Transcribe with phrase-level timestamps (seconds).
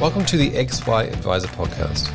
[0.00, 2.10] Welcome to the XY Adviser Podcast,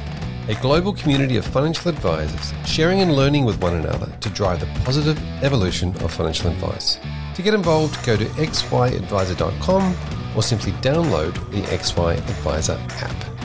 [0.50, 4.66] a global community of financial advisors sharing and learning with one another to drive the
[4.83, 6.98] positive evolution of financial advice.
[7.35, 9.96] To get involved, go to xyadviser.com
[10.36, 13.36] or simply download the XY Adviser app.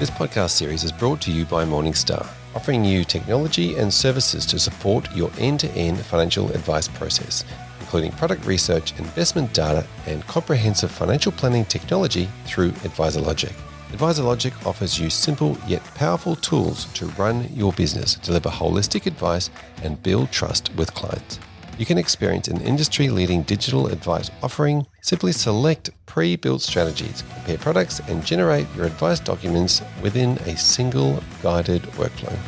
[0.00, 4.58] This podcast series is brought to you by Morningstar offering you technology and services to
[4.58, 7.44] support your end to end financial advice process,
[7.80, 13.52] including product research, investment data, and comprehensive financial planning technology through AdviserLogic.
[13.92, 19.50] AdviserLogic offers you simple yet powerful tools to run your business, deliver holistic advice,
[19.82, 21.40] and build trust with clients
[21.80, 24.86] you can experience an industry leading digital advice offering.
[25.00, 31.22] Simply select pre built strategies, compare products, and generate your advice documents within a single
[31.42, 32.38] guided workflow.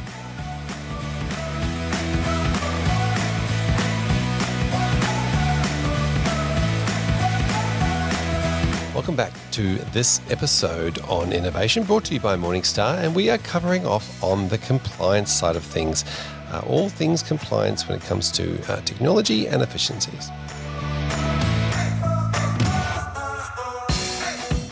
[8.94, 13.38] Welcome back to this episode on innovation brought to you by Morningstar, and we are
[13.38, 16.04] covering off on the compliance side of things
[16.52, 20.30] uh, all things compliance when it comes to uh, technology and efficiencies.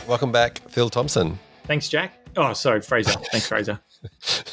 [0.06, 1.38] Welcome back, Phil Thompson.
[1.64, 2.14] Thanks, Jack.
[2.36, 3.12] Oh, sorry, Fraser.
[3.30, 3.80] Thanks, Fraser.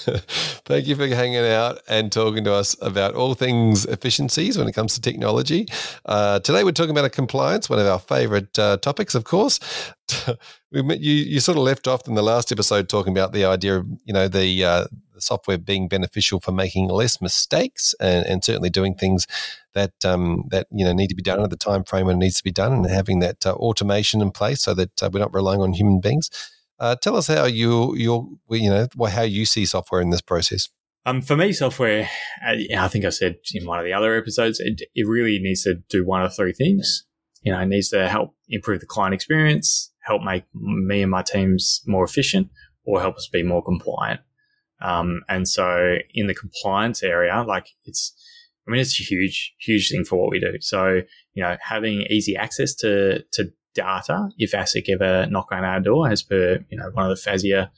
[0.68, 4.74] Thank you for hanging out and talking to us about all things efficiencies when it
[4.74, 5.66] comes to technology.
[6.06, 9.62] Uh, today, we're talking about a compliance, one of our favorite uh, topics, of course.
[10.74, 13.78] we you, you sort of left off in the last episode talking about the idea
[13.78, 14.86] of you know the, uh,
[15.20, 19.26] software being beneficial for making less mistakes and, and certainly doing things
[19.74, 22.20] that um, that you know need to be done at the time frame when it
[22.20, 25.20] needs to be done and having that uh, automation in place so that uh, we're
[25.22, 26.30] not relying on human beings.
[26.80, 30.70] Uh, tell us how you you you know how you see software in this process.
[31.06, 32.10] Um, for me, software,
[32.46, 35.64] uh, I think I said in one of the other episodes, it, it really needs
[35.64, 37.06] to do one of three things.
[37.44, 41.22] You know, it needs to help improve the client experience, help make me and my
[41.22, 42.50] teams more efficient,
[42.84, 44.20] or help us be more compliant.
[44.82, 48.14] Um, and so in the compliance area, like it's,
[48.68, 50.58] I mean, it's a huge, huge thing for what we do.
[50.60, 51.02] So,
[51.34, 53.46] you know, having easy access to, to
[53.78, 57.30] data if ASIC ever knock on our door as per, you know, one of the
[57.30, 57.70] FASEA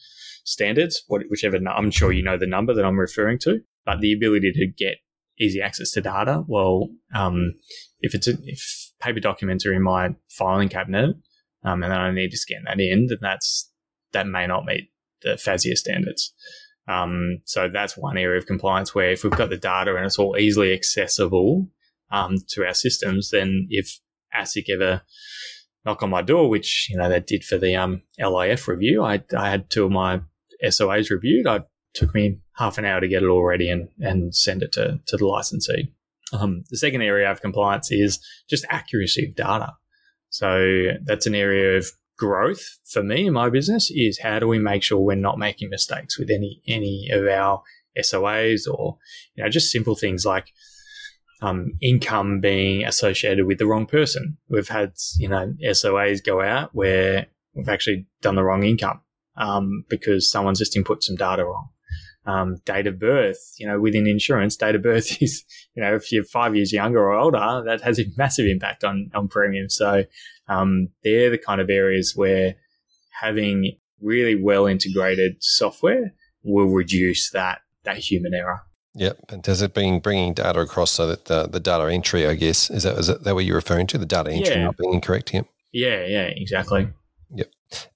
[0.45, 4.51] standards, whichever, I'm sure you know the number that I'm referring to, but the ability
[4.53, 4.97] to get
[5.39, 6.43] easy access to data.
[6.47, 7.53] Well, um,
[7.99, 11.15] if it's a, if paper documents are in my filing cabinet,
[11.63, 13.71] um, and then I need to scan that in, then that's
[14.13, 14.89] that may not meet
[15.21, 16.33] the FASEA standards.
[16.87, 20.17] Um, so that's one area of compliance where if we've got the data and it's
[20.17, 21.67] all easily accessible
[22.11, 23.99] um, to our systems, then if
[24.35, 25.01] ASIC ever
[25.89, 29.03] knock on my door, which you know they did for the um, LIF review.
[29.03, 30.21] I, I had two of my
[30.63, 31.47] SOAs reviewed.
[31.47, 31.63] It
[31.93, 34.99] took me half an hour to get it all ready and, and send it to,
[35.07, 35.91] to the licensee.
[36.31, 38.19] Um, the second area of compliance is
[38.49, 39.73] just accuracy of data.
[40.29, 44.59] So that's an area of growth for me in my business is how do we
[44.59, 47.63] make sure we're not making mistakes with any any of our
[47.97, 48.97] SOAs or
[49.35, 50.47] you know just simple things like
[51.41, 54.37] um, income being associated with the wrong person.
[54.49, 59.01] We've had, you know, SOAs go out where we've actually done the wrong income
[59.37, 61.69] um, because someone's just input some data wrong.
[62.25, 65.43] Um, date of birth, you know, within insurance, date of birth is,
[65.75, 69.09] you know, if you're five years younger or older, that has a massive impact on,
[69.15, 69.75] on premiums.
[69.75, 70.03] So,
[70.47, 72.55] um, they're the kind of areas where
[73.21, 76.13] having really well integrated software
[76.43, 78.61] will reduce that, that human error.
[78.95, 79.17] Yep.
[79.29, 82.69] And does it being bringing data across so that the, the data entry, I guess,
[82.69, 83.97] is that, is that what you're referring to?
[83.97, 84.63] The data entry yeah.
[84.65, 85.33] not being incorrect?
[85.33, 85.45] Yep.
[85.71, 86.89] Yeah, yeah, exactly.
[87.31, 87.51] Yep.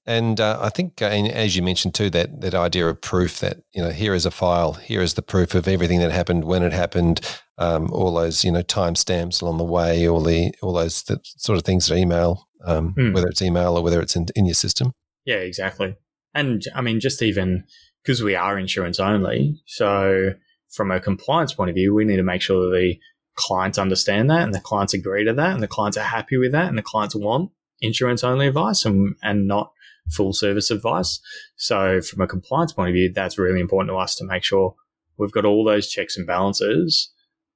[0.06, 3.64] And uh, I think, uh, as you mentioned too, that that idea of proof that
[3.74, 6.62] you know here is a file, here is the proof of everything that happened, when
[6.62, 7.22] it happened,
[7.58, 11.64] um, all those you know timestamps along the way, all the all those sort of
[11.64, 13.14] things that email, um, mm.
[13.16, 14.94] whether it's email or whether it's in, in your system.
[15.26, 15.96] Yeah, exactly.
[16.36, 17.64] And I mean, just even
[18.04, 20.34] because we are insurance only, so
[20.74, 23.00] from a compliance point of view, we need to make sure that the
[23.36, 26.52] clients understand that and the clients agree to that and the clients are happy with
[26.52, 29.72] that and the clients want insurance only advice and, and not
[30.12, 31.20] full service advice.
[31.56, 34.76] So from a compliance point of view, that's really important to us to make sure
[35.18, 37.12] we've got all those checks and balances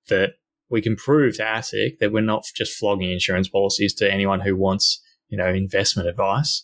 [0.10, 0.34] that
[0.70, 4.56] we can prove to ASIC that we're not just flogging insurance policies to anyone who
[4.56, 6.64] wants, you know, investment advice.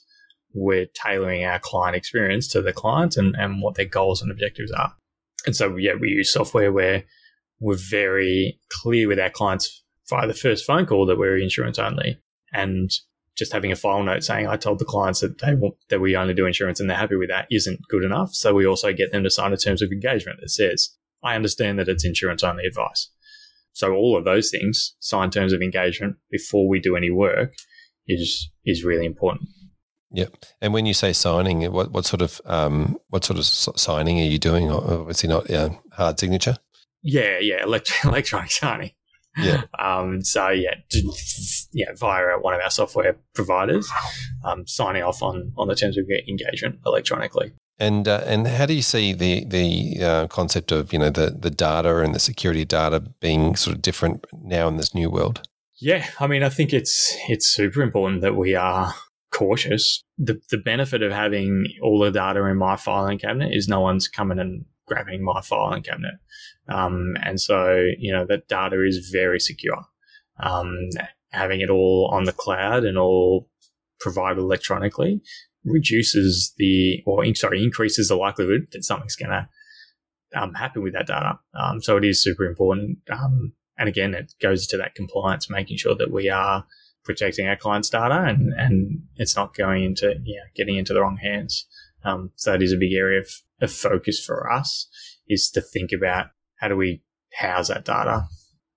[0.54, 4.72] We're tailoring our client experience to the client and, and what their goals and objectives
[4.72, 4.94] are.
[5.46, 7.04] And so, yeah, we use software where
[7.60, 12.20] we're very clear with our clients via the first phone call that we're insurance only.
[12.54, 12.92] And
[13.36, 16.16] just having a file note saying I told the clients that they want, that we
[16.16, 18.34] only do insurance and they're happy with that isn't good enough.
[18.34, 20.90] So we also get them to sign a terms of engagement that says,
[21.24, 23.10] I understand that it's insurance only advice.
[23.74, 27.54] so all of those things, sign terms of engagement before we do any work,
[28.08, 29.50] is is really important.
[30.14, 30.46] Yep.
[30.62, 34.26] And when you say signing, what what sort of um, what sort of signing are
[34.26, 34.72] you doing?
[34.72, 36.56] Obviously, not uh, hard signature.
[37.02, 38.92] Yeah, yeah, elect- electronic signing.
[39.38, 39.64] Yeah.
[39.80, 40.76] Um, so yeah,
[41.72, 43.90] yeah, via one of our software providers,
[44.46, 47.52] um, signing off on on the terms of engagement electronically.
[47.80, 51.32] And uh, and how do you see the the uh, concept of you know the
[51.32, 55.48] the data and the security data being sort of different now in this new world?
[55.82, 58.94] Yeah, I mean, I think it's it's super important that we are
[59.44, 60.04] cautious.
[60.18, 64.08] The the benefit of having all the data in my filing cabinet is no one's
[64.08, 66.16] coming and grabbing my filing cabinet,
[66.70, 69.84] um, and so you know that data is very secure.
[70.40, 70.90] Um,
[71.32, 73.50] having it all on the cloud and all
[74.00, 75.22] provided electronically
[75.66, 79.48] reduces the, or sorry, increases the likelihood that something's going to
[80.40, 81.40] um, happen with that data.
[81.60, 83.00] Um, so it is super important.
[83.10, 86.66] Um, and again, it goes to that compliance, making sure that we are
[87.04, 91.18] protecting our clients' data and, and it's not going into, yeah, getting into the wrong
[91.18, 91.66] hands.
[92.04, 93.28] Um, so that is a big area of,
[93.62, 94.88] of focus for us
[95.28, 96.28] is to think about
[96.60, 97.02] how do we
[97.34, 98.26] house that data.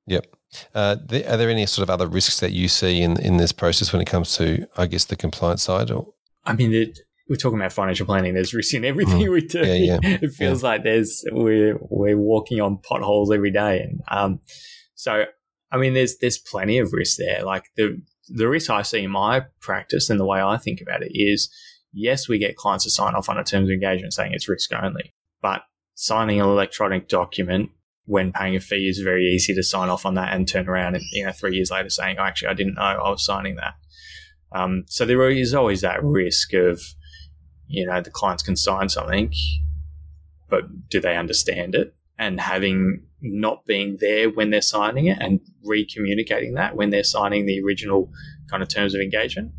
[0.06, 0.26] Yep.
[0.74, 3.92] Uh, are there any sort of other risks that you see in, in this process
[3.92, 5.90] when it comes to, I guess, the compliance side?
[5.90, 6.14] Or?
[6.44, 8.34] I mean, it, we're talking about financial planning.
[8.34, 9.32] There's risk in everything mm.
[9.32, 9.60] we do.
[9.66, 10.18] Yeah, yeah.
[10.22, 10.68] It feels yeah.
[10.68, 14.40] like there's we're we're walking on potholes every day, and um,
[14.94, 15.24] so
[15.70, 17.42] I mean, there's there's plenty of risk there.
[17.42, 21.02] Like the the risk I see in my practice and the way I think about
[21.02, 21.48] it is,
[21.92, 24.72] yes, we get clients to sign off on a terms of engagement saying it's risk
[24.72, 25.62] only, but
[25.94, 27.70] signing an electronic document
[28.04, 30.94] when paying a fee is very easy to sign off on that and turn around
[30.94, 33.56] and you know three years later saying, oh, actually, I didn't know I was signing
[33.56, 33.74] that.
[34.52, 36.80] Um, so there is always that risk of,
[37.66, 39.32] you know, the clients can sign something,
[40.48, 41.94] but do they understand it?
[42.18, 47.46] And having not being there when they're signing it and re-communicating that when they're signing
[47.46, 48.10] the original
[48.50, 49.52] kind of terms of engagement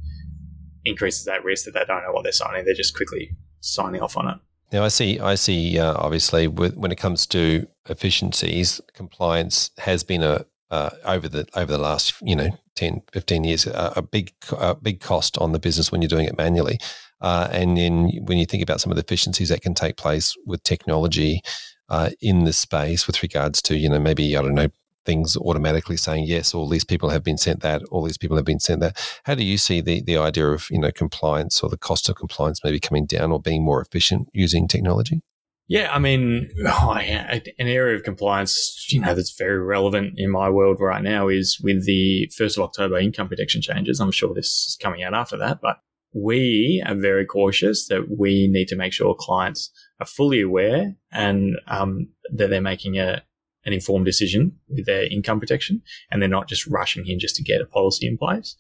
[0.85, 2.65] increases that risk that they don't know what they're signing.
[2.65, 4.37] They're just quickly signing off on it.
[4.71, 5.19] Now, I see.
[5.19, 5.79] I see.
[5.79, 11.47] Uh, obviously, with, when it comes to efficiencies, compliance has been a uh, over the
[11.55, 15.53] over the last you know 10, 15 years a, a big a big cost on
[15.53, 16.79] the business when you're doing it manually.
[17.21, 20.35] Uh, and then when you think about some of the efficiencies that can take place
[20.45, 21.41] with technology
[21.89, 24.69] uh, in this space, with regards to you know maybe I don't know
[25.05, 28.45] things automatically saying yes, all these people have been sent that, all these people have
[28.45, 28.97] been sent that.
[29.23, 32.15] How do you see the the idea of you know compliance or the cost of
[32.15, 35.21] compliance maybe coming down or being more efficient using technology?
[35.69, 40.31] Yeah, I mean, oh, yeah, an area of compliance, you know, that's very relevant in
[40.31, 43.99] my world right now is with the 1st of October income protection changes.
[43.99, 45.77] I'm sure this is coming out after that, but
[46.13, 49.69] we are very cautious that we need to make sure clients
[49.99, 53.23] are fully aware and um, that they're making a,
[53.65, 57.43] an informed decision with their income protection and they're not just rushing in just to
[57.43, 58.55] get a policy in place.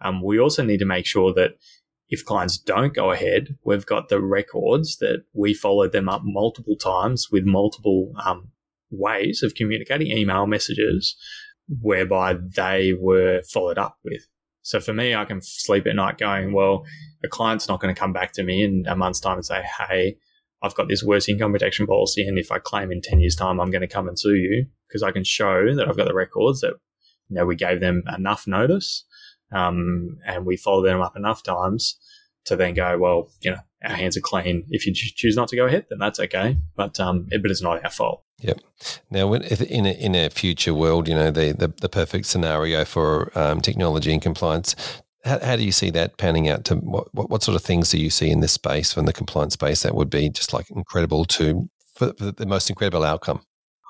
[0.00, 1.52] Um, we also need to make sure that
[2.08, 6.76] if clients don't go ahead, we've got the records that we followed them up multiple
[6.76, 8.50] times with multiple um,
[8.90, 11.16] ways of communicating, email messages,
[11.80, 14.26] whereby they were followed up with.
[14.62, 16.84] So for me, I can sleep at night going, well,
[17.24, 19.62] a client's not going to come back to me in a month's time and say,
[19.62, 20.16] hey,
[20.62, 22.26] I've got this worse income protection policy.
[22.26, 24.66] And if I claim in 10 years' time, I'm going to come and sue you
[24.88, 26.74] because I can show that I've got the records that,
[27.28, 29.04] you know, we gave them enough notice
[29.52, 31.98] um, and we followed them up enough times
[32.44, 34.64] to then go, well, you know, our hands are clean.
[34.68, 36.58] If you choose not to go ahead, then that's okay.
[36.76, 38.22] But um, it, but it's not our fault.
[38.40, 38.60] Yep.
[39.10, 43.36] Now, in a, in a future world, you know, the the, the perfect scenario for
[43.38, 44.74] um, technology and compliance.
[45.24, 46.64] How, how, do you see that panning out?
[46.66, 49.12] To what, what, what sort of things do you see in this space, in the
[49.12, 53.42] compliance space, that would be just like incredible to for, for the most incredible outcome?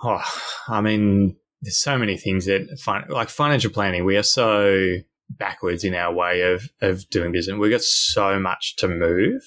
[0.02, 0.22] Oh,
[0.68, 2.68] I mean, there's so many things that
[3.08, 4.04] like financial planning.
[4.04, 4.96] We are so
[5.28, 7.56] backwards in our way of, of doing business.
[7.56, 9.42] We've got so much to move.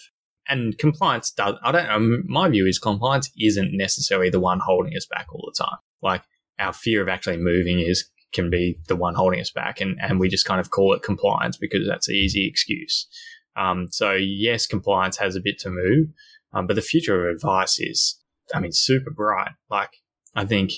[0.47, 4.95] And compliance does, I don't know, my view is compliance isn't necessarily the one holding
[4.95, 5.77] us back all the time.
[6.01, 6.23] Like
[6.59, 9.79] our fear of actually moving is, can be the one holding us back.
[9.79, 13.07] And, and we just kind of call it compliance because that's an easy excuse.
[13.55, 16.07] Um, so yes, compliance has a bit to move,
[16.53, 18.19] um, but the future of advice is,
[18.53, 19.51] I mean, super bright.
[19.69, 19.91] Like
[20.35, 20.71] I think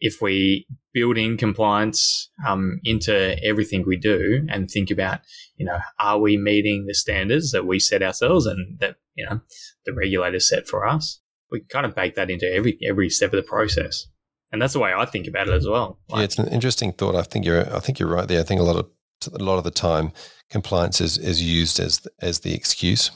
[0.00, 5.20] if we build in compliance um, into everything we do and think about,
[5.56, 9.40] you know, are we meeting the standards that we set ourselves and that you know
[9.84, 11.20] the regulators set for us?
[11.50, 14.06] We kind of bake that into every every step of the process,
[14.52, 15.98] and that's the way I think about it as well.
[16.08, 17.14] Like, yeah, it's an interesting thought.
[17.14, 18.40] I think you're I think you're right there.
[18.40, 18.88] I think a lot of
[19.32, 20.12] a lot of the time,
[20.50, 23.10] compliance is, is used as as the excuse.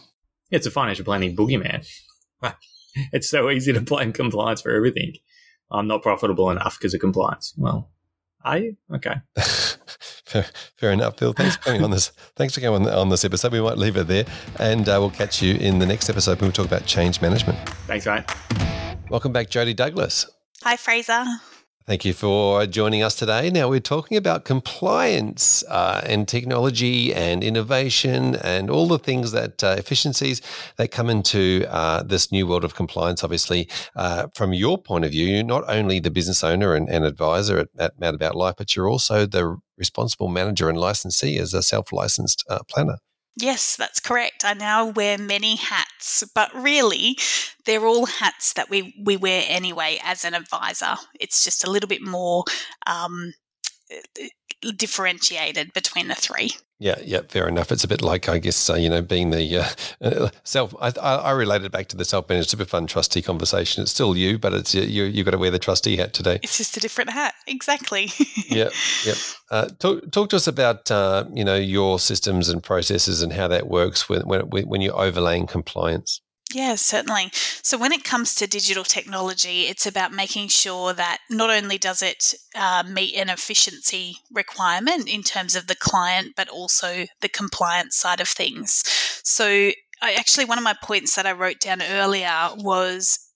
[0.51, 1.87] It's a financial planning boogeyman.
[3.13, 5.15] it's so easy to blame compliance for everything.
[5.71, 7.55] I'm not profitable enough because of compliance.
[7.57, 7.91] Well,
[8.45, 8.77] Are you?
[8.93, 9.15] Okay.
[9.37, 10.45] fair,
[10.77, 11.33] fair, enough, Phil.
[11.33, 12.09] Thanks for coming on this.
[12.35, 13.53] Thanks for coming on, on this episode.
[13.53, 14.25] We might leave it there,
[14.59, 17.57] and uh, we'll catch you in the next episode when we talk about change management.
[17.87, 18.25] Thanks, mate.
[19.09, 20.27] Welcome back, Jodie Douglas.
[20.63, 21.25] Hi, Fraser.
[21.87, 23.49] Thank you for joining us today.
[23.49, 29.65] Now, we're talking about compliance uh, and technology and innovation and all the things that
[29.65, 30.43] uh, efficiencies
[30.77, 33.25] that come into uh, this new world of compliance.
[33.25, 37.07] Obviously, uh, from your point of view, you're not only the business owner and, and
[37.07, 41.55] advisor at, at Mad About Life, but you're also the responsible manager and licensee as
[41.55, 42.99] a self licensed uh, planner.
[43.37, 44.45] Yes, that's correct.
[44.45, 47.17] I now wear many hats, but really,
[47.65, 50.97] they're all hats that we, we wear anyway as an advisor.
[51.19, 52.45] It's just a little bit more
[52.87, 53.33] um,
[54.77, 56.53] differentiated between the three.
[56.81, 57.71] Yeah, yeah, fair enough.
[57.71, 59.69] It's a bit like, I guess, uh, you know, being the uh,
[60.01, 60.75] uh self.
[60.81, 63.83] I, I related back to the self-managed super fund trustee conversation.
[63.83, 65.05] It's still you, but it's you.
[65.05, 66.41] You've got to wear the trustee hat today.
[66.43, 68.11] It's just a different hat, exactly.
[68.49, 68.71] yeah,
[69.05, 69.13] yeah.
[69.51, 73.47] Uh, talk, talk to us about uh, you know your systems and processes and how
[73.49, 76.23] that works when when, when you're overlaying compliance.
[76.53, 77.31] Yeah, certainly.
[77.63, 82.03] So, when it comes to digital technology, it's about making sure that not only does
[82.03, 87.95] it uh, meet an efficiency requirement in terms of the client, but also the compliance
[87.97, 88.83] side of things.
[89.23, 89.71] So,
[90.03, 93.30] I actually, one of my points that I wrote down earlier was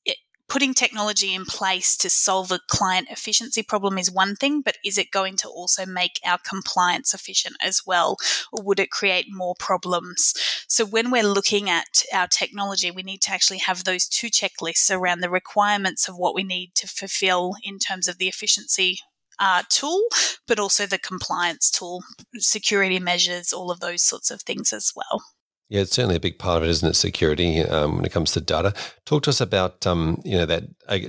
[0.49, 4.99] putting technology in place to solve a client efficiency problem is one thing, but is
[4.99, 8.17] it going to also make our compliance efficient as well?
[8.53, 10.35] Or would it create more problems?
[10.69, 14.95] So when we're looking at our technology, we need to actually have those two checklists
[14.95, 18.99] around the requirements of what we need to fulfill in terms of the efficiency
[19.39, 20.03] uh, tool,
[20.47, 22.05] but also the compliance tool,
[22.37, 25.23] security measures, all of those sorts of things as well.
[25.71, 26.95] Yeah, it's certainly a big part of it, isn't it?
[26.95, 28.75] Security um, when it comes to data.
[29.07, 30.65] Talk to us about um, you know that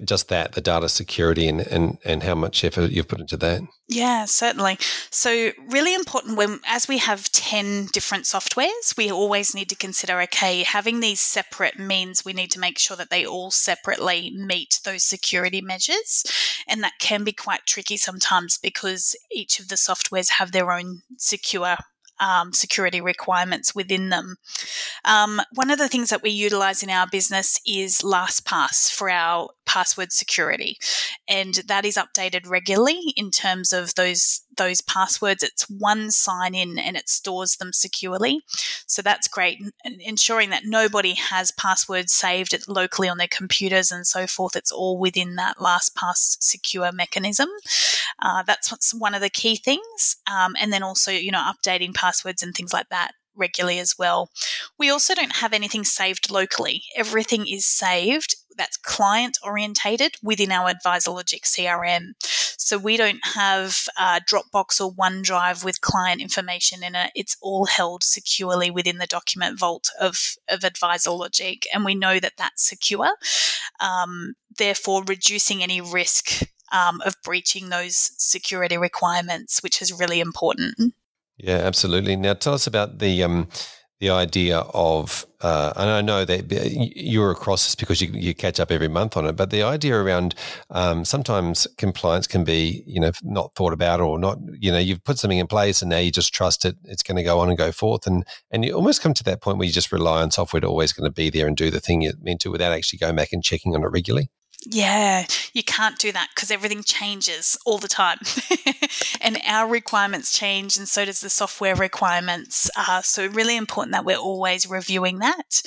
[0.05, 3.61] just that the data security and, and and how much effort you've put into that.
[3.89, 4.77] Yeah, certainly.
[5.11, 10.21] So really important when as we have ten different softwares, we always need to consider
[10.21, 14.79] okay, having these separate means we need to make sure that they all separately meet
[14.85, 16.23] those security measures,
[16.65, 21.01] and that can be quite tricky sometimes because each of the softwares have their own
[21.17, 21.75] secure
[22.19, 24.37] um, security requirements within them.
[25.03, 29.49] Um, one of the things that we utilize in our business is LastPass for our
[29.65, 30.77] password security,
[31.27, 35.43] and that is updated regularly in terms of those those passwords.
[35.43, 38.41] It's one sign in and it stores them securely,
[38.87, 39.59] so that's great.
[39.83, 44.55] ensuring that nobody has passwords saved locally on their computers and so forth.
[44.55, 47.49] It's all within that LastPass secure mechanism.
[48.21, 52.43] Uh, that's one of the key things, um, and then also you know updating passwords
[52.43, 54.29] and things like that regularly as well.
[54.77, 56.83] We also don't have anything saved locally.
[56.95, 62.13] Everything is saved that's client orientated within our AdviserLogic CRM.
[62.21, 67.11] So we don't have uh, Dropbox or OneDrive with client information in it.
[67.15, 71.65] It's all held securely within the document vault of, of AdviserLogic.
[71.73, 73.11] And we know that that's secure,
[73.79, 80.93] um, therefore reducing any risk um, of breaching those security requirements, which is really important.
[81.37, 82.15] Yeah, absolutely.
[82.15, 83.49] Now, tell us about the um,
[84.01, 86.51] the idea of, uh, and I know that
[86.95, 89.95] you're across this because you, you, catch up every month on it, but the idea
[89.95, 90.35] around
[90.69, 95.03] um, sometimes compliance can be, you know, not thought about or not, you know, you've
[95.05, 97.47] put something in place and now you just trust it, it's going to go on
[97.47, 98.05] and go forth.
[98.05, 100.67] And, and you almost come to that point where you just rely on software to
[100.67, 103.15] always going to be there and do the thing you're meant to without actually going
[103.15, 104.29] back and checking on it regularly.
[104.67, 108.17] Yeah, you can't do that because everything changes all the time.
[109.21, 112.69] and our requirements change, and so does the software requirements.
[112.75, 115.61] Uh, so, really important that we're always reviewing that.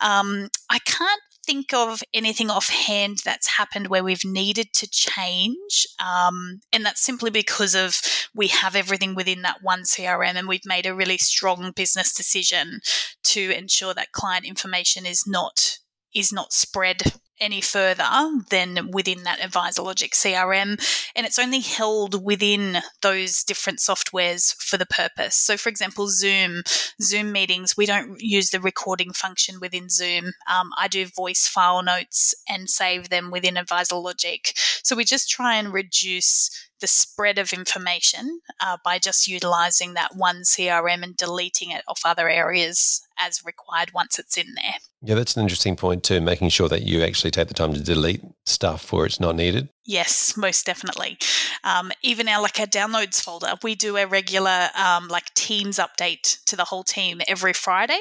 [0.00, 5.86] Um, I can't think of anything offhand that's happened where we've needed to change.
[6.02, 8.00] Um, and that's simply because of
[8.34, 12.80] we have everything within that one CRM and we've made a really strong business decision
[13.24, 15.78] to ensure that client information is not
[16.14, 18.08] is not spread any further
[18.50, 20.80] than within that AdviserLogic CRM,
[21.14, 25.34] and it's only held within those different softwares for the purpose.
[25.34, 26.62] So, for example, Zoom,
[27.02, 30.32] Zoom meetings, we don't use the recording function within Zoom.
[30.50, 34.52] Um, I do voice file notes and save them within AdviserLogic.
[34.82, 36.50] So, we just try and reduce
[36.80, 42.02] the spread of information uh, by just utilizing that one CRM and deleting it off
[42.04, 44.74] other areas as required once it's in there.
[45.02, 47.80] Yeah, that's an interesting point too, making sure that you actually take the time to
[47.80, 49.68] delete stuff where it's not needed.
[49.84, 51.18] Yes, most definitely.
[51.62, 56.42] Um, even our like our downloads folder, we do a regular um, like Teams update
[56.46, 58.00] to the whole team every Friday,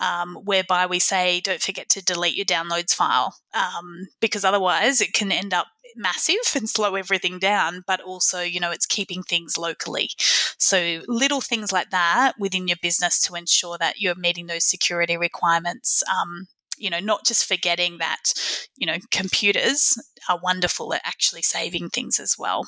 [0.00, 5.14] um, whereby we say don't forget to delete your downloads file um, because otherwise it
[5.14, 9.58] can end up massive and slow everything down, but also, you know, it's keeping things
[9.58, 10.10] locally.
[10.58, 15.16] So little things like that within your business to ensure that you're meeting those security
[15.16, 16.02] requirements.
[16.08, 18.34] Um, you know, not just forgetting that,
[18.76, 19.96] you know, computers
[20.28, 22.66] are wonderful at actually saving things as well.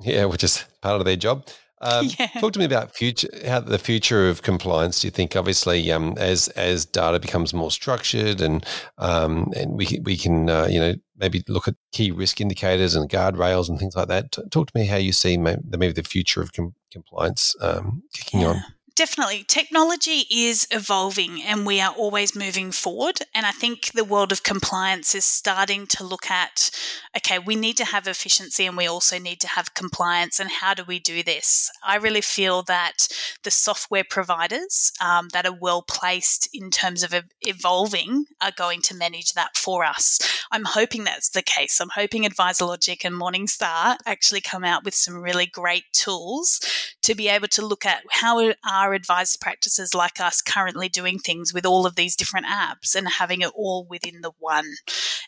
[0.00, 1.46] Yeah, which is part of their job.
[1.84, 2.26] Um, yeah.
[2.40, 5.00] Talk to me about future, how the future of compliance.
[5.00, 8.64] Do you think, obviously, um, as as data becomes more structured and
[8.98, 13.08] um, and we we can uh, you know maybe look at key risk indicators and
[13.08, 14.32] guardrails and things like that.
[14.50, 18.40] Talk to me how you see maybe, maybe the future of com- compliance um, kicking
[18.40, 18.48] yeah.
[18.48, 18.64] on
[18.96, 19.44] definitely.
[19.46, 23.20] Technology is evolving and we are always moving forward.
[23.34, 26.70] And I think the world of compliance is starting to look at
[27.16, 30.40] okay, we need to have efficiency and we also need to have compliance.
[30.40, 31.70] And how do we do this?
[31.82, 33.08] I really feel that
[33.44, 38.96] the software providers um, that are well placed in terms of evolving are going to
[38.96, 40.18] manage that for us.
[40.50, 41.80] I'm hoping that's the case.
[41.80, 46.60] I'm hoping AdviserLogic and Morningstar actually come out with some really great tools
[47.02, 51.18] to be able to look at how are are advised practices like us currently doing
[51.18, 54.74] things with all of these different apps and having it all within the one.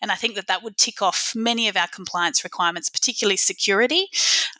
[0.02, 4.08] And I think that that would tick off many of our compliance requirements, particularly security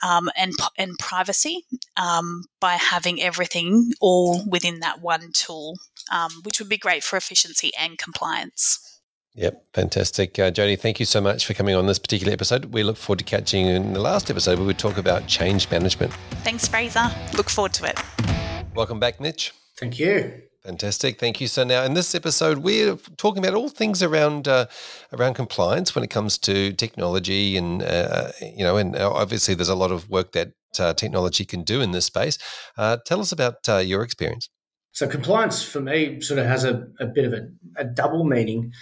[0.02, 1.64] um, and, and privacy,
[1.96, 5.76] um, by having everything all within that one tool,
[6.10, 9.00] um, which would be great for efficiency and compliance.
[9.34, 10.38] Yep, fantastic.
[10.38, 12.66] Uh, Jodie, thank you so much for coming on this particular episode.
[12.66, 15.70] We look forward to catching you in the last episode where we talk about change
[15.70, 16.14] management.
[16.42, 17.10] Thanks, Fraser.
[17.34, 18.55] Look forward to it.
[18.76, 19.54] Welcome back, Mitch.
[19.78, 20.42] Thank you.
[20.62, 21.47] Fantastic, thank you.
[21.47, 24.66] So now in this episode, we're talking about all things around uh,
[25.14, 29.75] around compliance when it comes to technology, and uh, you know, and obviously there's a
[29.75, 32.37] lot of work that uh, technology can do in this space.
[32.76, 34.50] Uh, tell us about uh, your experience.
[34.92, 38.73] So compliance for me sort of has a, a bit of a, a double meaning.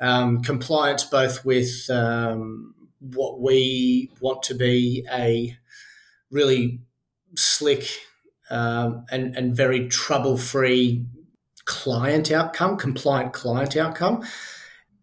[0.00, 5.56] Um, compliance both with um, what we want to be a
[6.32, 6.80] really
[7.36, 7.88] slick
[8.50, 11.04] um, and, and very trouble free
[11.64, 14.24] client outcome, compliant client outcome,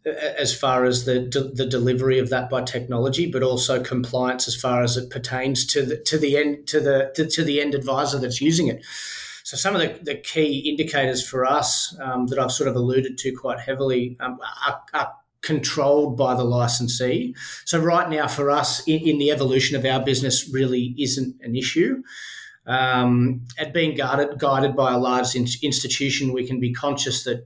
[0.05, 4.83] as far as the, the delivery of that by technology, but also compliance as far
[4.83, 8.19] as it pertains to the, to the end to the to, to the end advisor
[8.19, 8.83] that's using it.
[9.43, 13.17] So some of the, the key indicators for us um, that I've sort of alluded
[13.19, 17.35] to quite heavily um, are, are, controlled by the licensee.
[17.65, 21.53] So right now for us in, in the evolution of our business really isn't an
[21.53, 22.01] issue.
[22.65, 27.45] Um, at being guided, guided by a large in- institution, we can be conscious that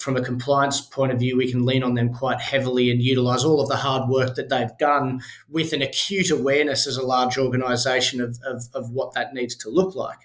[0.00, 3.44] from a compliance point of view, we can lean on them quite heavily and utilize
[3.44, 7.36] all of the hard work that they've done with an acute awareness as a large
[7.36, 10.18] organization of, of, of what that needs to look like.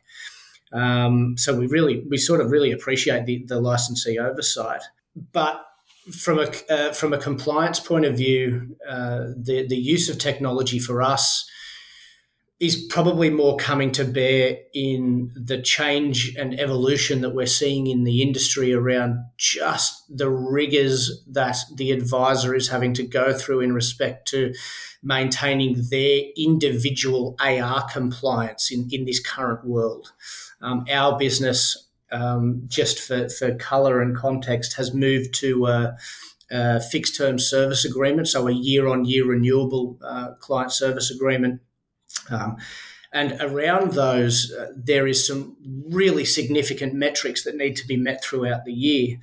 [0.72, 4.82] Um, so we really, we sort of really appreciate the, the licensee oversight.
[5.34, 5.66] But
[6.12, 10.80] from a, uh, from a compliance point of view, uh, the, the use of technology
[10.80, 11.50] for us
[12.60, 18.04] is probably more coming to bear in the change and evolution that we're seeing in
[18.04, 23.72] the industry around just the rigors that the advisor is having to go through in
[23.72, 24.54] respect to
[25.02, 30.12] maintaining their individual AR compliance in, in this current world.
[30.62, 35.98] Um, our business, um, just for, for color and context, has moved to a,
[36.92, 41.62] fixed term service agreement, so a year on year renewable uh, client service agreement
[42.30, 42.58] um,
[43.12, 45.58] and around those, uh, there is some
[45.90, 49.18] really significant metrics that need to be met throughout the year.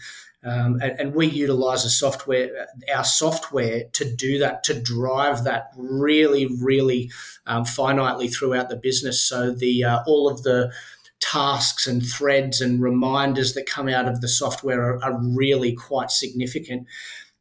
[0.45, 5.71] Um, and, and, we utilize a software, our software, to do that, to drive that
[5.77, 7.11] really, really
[7.47, 9.21] um, finitely throughout the business.
[9.21, 10.73] So the uh, all of the
[11.21, 16.11] tasks and threads and reminders that come out of the software are, are really quite
[16.11, 16.87] significant.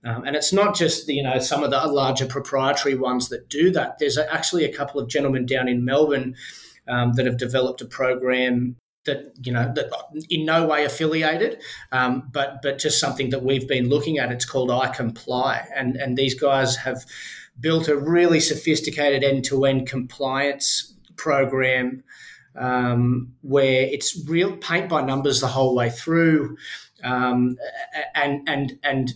[0.05, 3.71] Um, and it's not just you know some of the larger proprietary ones that do
[3.71, 3.97] that.
[3.99, 6.35] There's actually a couple of gentlemen down in Melbourne
[6.87, 9.91] um, that have developed a program that you know that
[10.29, 14.31] in no way affiliated, um, but but just something that we've been looking at.
[14.31, 17.05] It's called I Comply, and and these guys have
[17.59, 22.03] built a really sophisticated end to end compliance program
[22.57, 26.57] um, where it's real paint by numbers the whole way through,
[27.03, 27.57] um,
[28.13, 29.13] and and and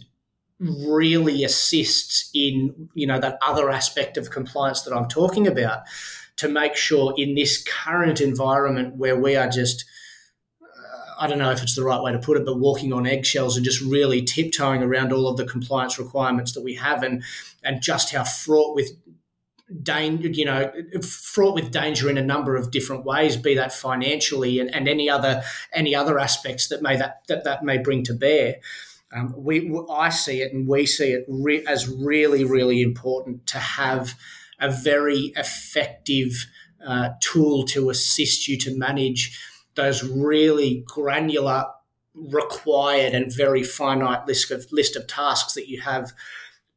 [0.60, 5.84] really assists in you know that other aspect of compliance that I'm talking about
[6.38, 9.86] to make sure in this current environment where we are just
[10.62, 13.08] uh, I don't know if it's the right way to put it, but walking on
[13.08, 17.24] eggshells and just really tiptoeing around all of the compliance requirements that we have, and
[17.64, 18.92] and just how fraught with
[19.84, 24.60] danger, you know, fraught with danger in a number of different ways, be that financially
[24.60, 25.44] and, and any other
[25.74, 28.56] any other aspects that may that, that that may bring to bear.
[29.14, 33.58] Um, we, I see it, and we see it re- as really, really important to
[33.58, 34.14] have
[34.60, 36.46] a very effective
[36.86, 39.40] uh, tool to assist you to manage
[39.76, 41.66] those really granular,
[42.14, 46.12] required, and very finite list of list of tasks that you have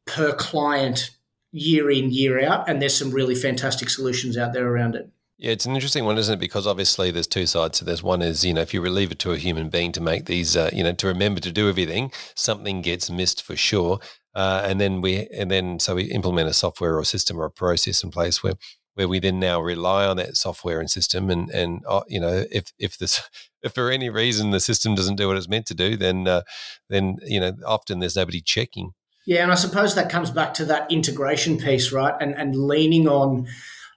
[0.05, 1.11] per client
[1.51, 2.67] year in year out.
[2.67, 5.09] And there's some really fantastic solutions out there around it.
[5.43, 6.39] Yeah, it's an interesting one, isn't it?
[6.39, 8.01] Because obviously there's two sides to this.
[8.01, 10.55] One is, you know, if you relieve it to a human being to make these,
[10.55, 13.99] uh, you know, to remember to do everything, something gets missed for sure.
[14.33, 17.51] Uh, and then we, and then so we implement a software or system or a
[17.51, 18.53] process in place where,
[18.93, 21.29] where we then now rely on that software and system.
[21.29, 23.21] And and uh, you know, if if this,
[23.61, 26.43] if for any reason the system doesn't do what it's meant to do, then uh,
[26.89, 28.91] then you know, often there's nobody checking.
[29.27, 32.13] Yeah, and I suppose that comes back to that integration piece, right?
[32.21, 33.47] And and leaning on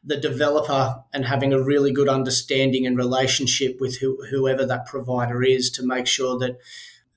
[0.07, 5.42] the developer and having a really good understanding and relationship with who, whoever that provider
[5.42, 6.59] is to make sure that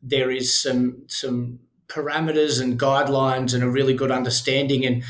[0.02, 5.04] there is some some parameters and guidelines and a really good understanding and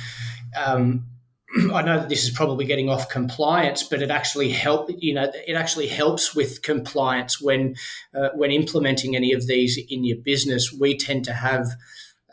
[0.58, 1.06] um,
[1.74, 5.32] I know that this is probably getting off compliance, but it actually help you know
[5.48, 7.76] it actually helps with compliance when
[8.14, 10.74] uh, when implementing any of these in your business.
[10.74, 11.68] We tend to have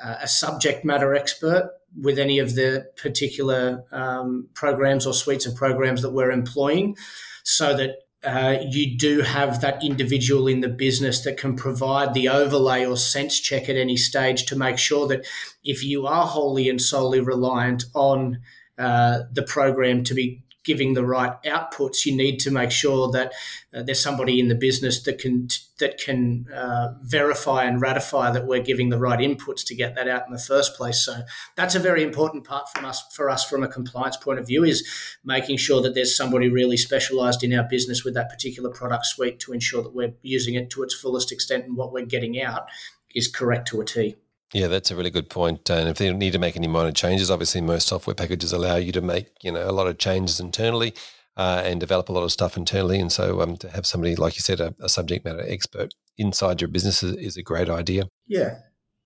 [0.03, 5.55] uh, a subject matter expert with any of the particular um, programs or suites of
[5.55, 6.97] programs that we're employing
[7.43, 12.29] so that uh, you do have that individual in the business that can provide the
[12.29, 15.25] overlay or sense check at any stage to make sure that
[15.63, 18.41] if you are wholly and solely reliant on
[18.79, 23.33] uh, the program to be giving the right outputs, you need to make sure that
[23.73, 28.47] uh, there's somebody in the business that can that can uh, verify and ratify that
[28.47, 31.05] we're giving the right inputs to get that out in the first place.
[31.05, 31.21] So
[31.55, 34.65] that's a very important part from us for us from a compliance point of view
[34.65, 34.87] is
[35.25, 39.39] making sure that there's somebody really specialised in our business with that particular product suite
[39.41, 42.67] to ensure that we're using it to its fullest extent and what we're getting out
[43.15, 44.17] is correct to a T.
[44.53, 45.69] Yeah, that's a really good point.
[45.69, 48.93] And if they need to make any minor changes, obviously most software packages allow you
[48.93, 50.95] to make you know a lot of changes internally
[51.37, 52.99] uh, and develop a lot of stuff internally.
[52.99, 56.61] And so um, to have somebody like you said, a, a subject matter expert inside
[56.61, 58.09] your business is, is a great idea.
[58.27, 58.59] Yeah.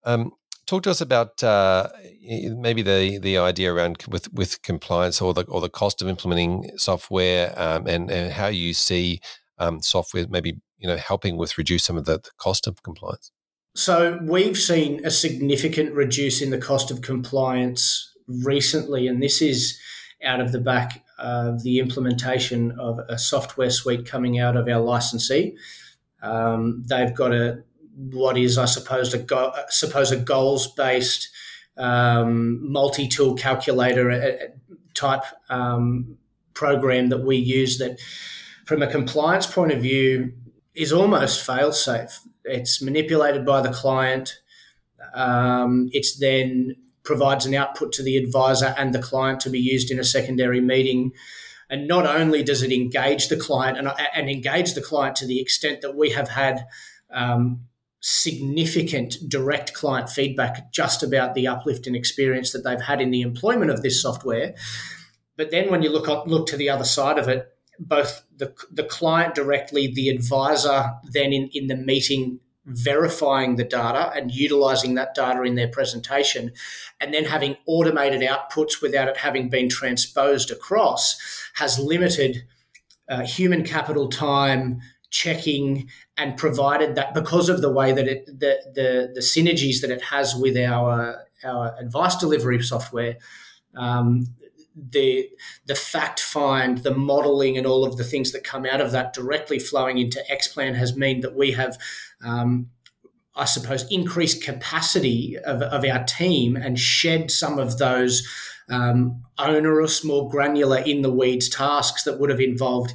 [0.05, 0.33] Um,
[0.67, 1.89] talk to us about uh,
[2.23, 6.71] maybe the the idea around with with compliance or the or the cost of implementing
[6.77, 9.21] software um, and and how you see
[9.59, 13.33] um, software maybe you know helping with reduce some of the, the cost of compliance.
[13.75, 19.79] So we've seen a significant reduce in the cost of compliance recently, and this is
[20.25, 24.81] out of the back of the implementation of a software suite coming out of our
[24.81, 25.57] licensee.
[26.23, 27.63] Um, they've got a
[28.09, 31.29] what is, I suppose, a go, suppose a goals based
[31.77, 34.49] um, multi tool calculator uh, uh,
[34.95, 36.17] type um,
[36.55, 38.01] program that we use that,
[38.67, 40.33] from a compliance point of view,
[40.75, 42.21] is almost fail safe.
[42.45, 44.41] It's manipulated by the client.
[45.15, 49.91] Um, it's then provides an output to the advisor and the client to be used
[49.91, 51.13] in a secondary meeting.
[51.69, 55.41] And not only does it engage the client and, and engage the client to the
[55.41, 56.67] extent that we have had
[57.11, 57.63] um,
[58.01, 63.23] significant direct client feedback just about the uplift in experience that they've had in the
[63.23, 64.55] employment of this software.
[65.37, 67.47] But then when you look up, look to the other side of it,
[67.79, 74.11] both the, the client directly, the advisor, then in, in the meeting verifying the data
[74.15, 76.53] and utilizing that data in their presentation,
[77.01, 81.19] and then having automated outputs without it having been transposed across
[81.55, 82.45] has limited
[83.09, 84.81] uh, human capital time,
[85.11, 89.91] checking, and provided that because of the way that it the the, the synergies that
[89.91, 93.17] it has with our our advice delivery software.
[93.77, 94.27] Um,
[94.75, 95.29] the
[95.67, 99.13] the fact find, the modeling, and all of the things that come out of that
[99.13, 101.79] directly flowing into Xplan has meant that we have,
[102.25, 102.71] um,
[103.35, 108.27] I suppose, increased capacity of, of our team and shed some of those
[108.69, 112.95] um, onerous, more granular, in the weeds tasks that would have involved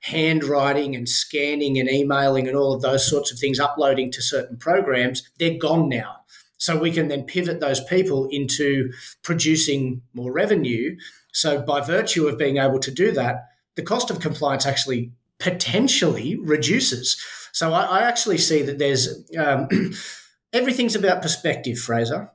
[0.00, 4.58] handwriting and scanning and emailing and all of those sorts of things, uploading to certain
[4.58, 5.26] programs.
[5.38, 6.23] They're gone now.
[6.64, 8.90] So we can then pivot those people into
[9.22, 10.96] producing more revenue.
[11.30, 16.36] So by virtue of being able to do that, the cost of compliance actually potentially
[16.36, 17.22] reduces.
[17.52, 19.68] So I, I actually see that there's um,
[20.54, 22.30] everything's about perspective, Fraser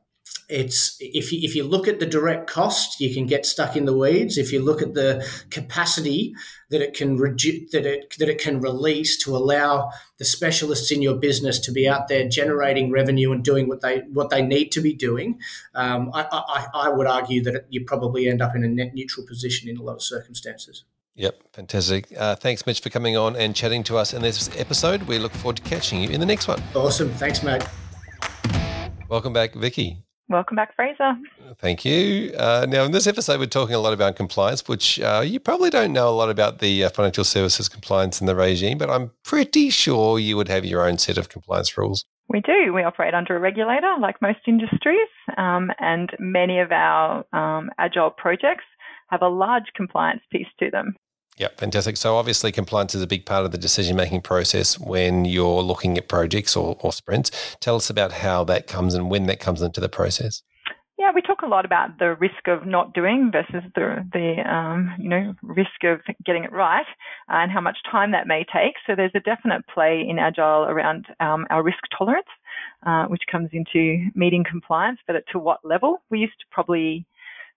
[0.48, 3.86] it's if you, if you look at the direct cost, you can get stuck in
[3.86, 4.38] the weeds.
[4.38, 6.34] If you look at the capacity
[6.70, 11.02] that it can reduce, that it that it can release to allow the specialists in
[11.02, 14.72] your business to be out there generating revenue and doing what they what they need
[14.72, 15.40] to be doing,
[15.76, 19.26] um, I, I, I would argue that you probably end up in a net neutral
[19.28, 20.84] position in a lot of circumstances.
[21.16, 22.08] Yep, fantastic.
[22.18, 25.04] Uh, thanks, Mitch, for coming on and chatting to us in this episode.
[25.04, 26.64] We look forward to catching you in the next one.
[26.74, 27.10] Awesome.
[27.10, 27.64] Thanks, mate.
[29.10, 30.04] Welcome back, Vicky.
[30.30, 31.18] Welcome back, Fraser.
[31.58, 32.32] Thank you.
[32.38, 35.72] Uh, now, in this episode, we're talking a lot about compliance, which uh, you probably
[35.72, 39.10] don't know a lot about the uh, financial services compliance and the regime, but I'm
[39.24, 42.06] pretty sure you would have your own set of compliance rules.
[42.28, 42.72] We do.
[42.74, 48.12] We operate under a regulator, like most industries, um, and many of our um, agile
[48.12, 48.66] projects
[49.10, 50.96] have a large compliance piece to them.
[51.40, 51.96] Yeah, fantastic.
[51.96, 56.10] So obviously, compliance is a big part of the decision-making process when you're looking at
[56.10, 57.32] projects or, or sprints.
[57.62, 60.44] Tell us about how that comes and when that comes into the process.
[60.98, 64.94] Yeah, we talk a lot about the risk of not doing versus the the um,
[65.00, 66.86] you know risk of getting it right
[67.32, 68.74] uh, and how much time that may take.
[68.86, 72.28] So there's a definite play in agile around um, our risk tolerance,
[72.86, 76.04] uh, which comes into meeting compliance, but to what level?
[76.10, 77.06] We used to probably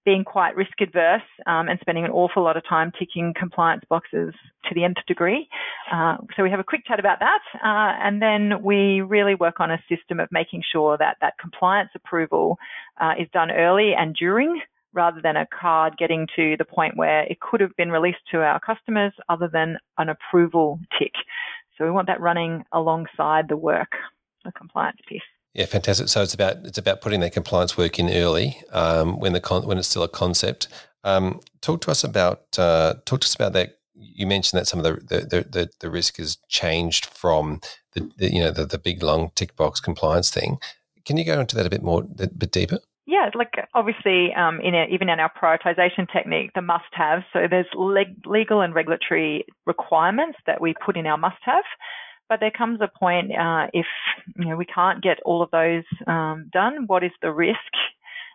[0.05, 4.35] being quite risk adverse um, and spending an awful lot of time ticking compliance boxes
[4.65, 5.49] to the nth degree.
[5.93, 9.61] Uh, so we have a quick chat about that, uh, and then we really work
[9.61, 12.59] on a system of making sure that that compliance approval
[13.01, 14.61] uh, is done early and during.
[14.95, 18.43] Rather than a card getting to the point where it could have been released to
[18.43, 21.13] our customers, other than an approval tick.
[21.79, 23.93] So we want that running alongside the work,
[24.45, 25.23] the compliance piece.
[25.55, 26.09] Yeah, fantastic.
[26.09, 29.67] So it's about it's about putting that compliance work in early um, when the con-
[29.67, 30.69] when it's still a concept.
[31.05, 33.79] Um, talk to us about uh, talk to us about that.
[33.95, 37.61] You mentioned that some of the the, the, the risk has changed from
[37.93, 40.59] the, the you know the, the big long tick box compliance thing.
[41.05, 42.79] Can you go into that a bit more, a bit deeper?
[43.07, 47.25] Yeah, like obviously, um, in a, even in our prioritization technique, the must-have.
[47.33, 51.65] So there's leg- legal and regulatory requirements that we put in our must-have.
[52.33, 53.85] But there comes a point uh, if
[54.39, 56.85] you know we can't get all of those um, done.
[56.87, 57.59] What is the risk?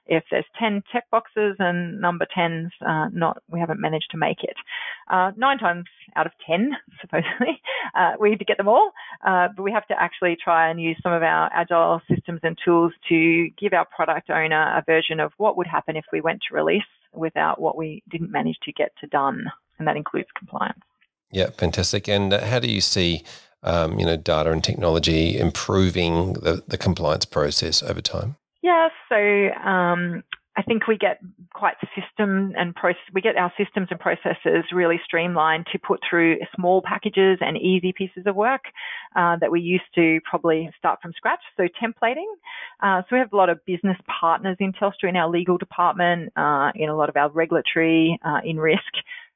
[0.05, 4.43] If there's 10 check boxes and number 10's uh, not, we haven't managed to make
[4.43, 4.55] it.
[5.09, 7.59] Uh, nine times out of 10, supposedly,
[7.95, 8.91] uh, we need to get them all.
[9.25, 12.55] Uh, but we have to actually try and use some of our agile systems and
[12.63, 16.39] tools to give our product owner a version of what would happen if we went
[16.47, 16.83] to release
[17.15, 19.43] without what we didn't manage to get to done.
[19.79, 20.83] And that includes compliance.
[21.31, 22.07] Yeah, fantastic.
[22.07, 23.23] And uh, how do you see
[23.67, 28.35] um, you know, data and technology improving the, the compliance process over time?
[28.63, 29.15] Yeah, so
[29.69, 30.23] um,
[30.57, 31.19] I think we get
[31.53, 33.01] quite system and process.
[33.13, 37.93] We get our systems and processes really streamlined to put through small packages and easy
[37.95, 38.63] pieces of work
[39.15, 41.41] uh, that we used to probably start from scratch.
[41.57, 42.31] So templating.
[42.81, 46.33] Uh, so we have a lot of business partners in Telstra in our legal department,
[46.35, 48.93] uh, in a lot of our regulatory, uh, in risk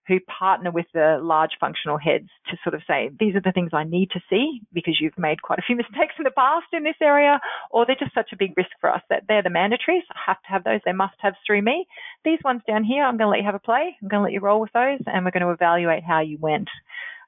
[0.08, 3.72] who partner with the large functional heads to sort of say, these are the things
[3.74, 6.84] I need to see because you've made quite a few mistakes in the past in
[6.84, 10.08] this area, or they're just such a big risk for us that they're the mandatories.
[10.12, 10.82] I have to have those.
[10.86, 11.88] They must have through me.
[12.26, 13.96] These ones down here, I'm going to let you have a play.
[14.02, 16.38] I'm going to let you roll with those and we're going to evaluate how you
[16.40, 16.70] went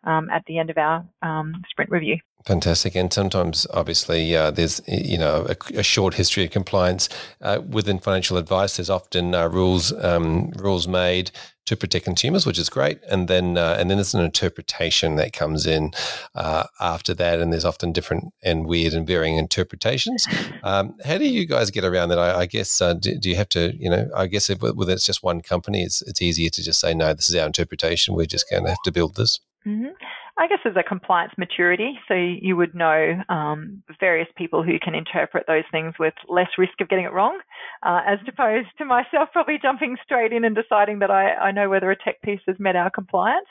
[0.03, 2.17] um, at the end of our um, sprint review.
[2.45, 7.07] Fantastic, and sometimes, obviously, uh, there's you know a, a, short history of compliance
[7.41, 8.75] uh, within financial advice.
[8.75, 11.31] There's often uh, rules um, rules made
[11.67, 15.31] to protect consumers, which is great, and then uh, and then there's an interpretation that
[15.31, 15.91] comes in
[16.35, 20.27] uh, after that, and there's often different and weird and varying interpretations.
[20.63, 22.19] Um, how do you guys get around that?
[22.19, 24.91] I, I guess uh, do, do, you have to you know I guess if, whether
[24.91, 28.15] it's just one company, it's it's easier to just say no, this is our interpretation.
[28.15, 29.39] We're just going to have to build this.
[29.65, 29.95] Mm-hmm.
[30.37, 34.93] I guess there's a compliance maturity, so you would know um, various people who can
[34.93, 37.39] interpret those things with less risk of getting it wrong,
[37.81, 41.69] uh, as opposed to myself probably jumping straight in and deciding that I, I know
[41.69, 43.47] whether a tech piece has met our compliance.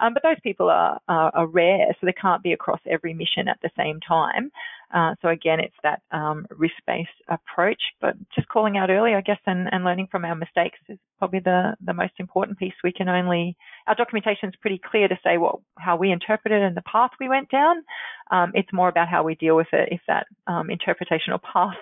[0.00, 3.48] Um, but those people are, are, are, rare, so they can't be across every mission
[3.48, 4.50] at the same time.
[4.92, 9.38] Uh, so again, it's that um, risk-based approach, but just calling out early, I guess,
[9.46, 12.72] and, and, learning from our mistakes is probably the, the most important piece.
[12.82, 16.62] We can only our documentation is pretty clear to say what how we interpret it
[16.62, 17.84] and the path we went down.
[18.32, 21.76] Um, it's more about how we deal with it if that um, interpretation or path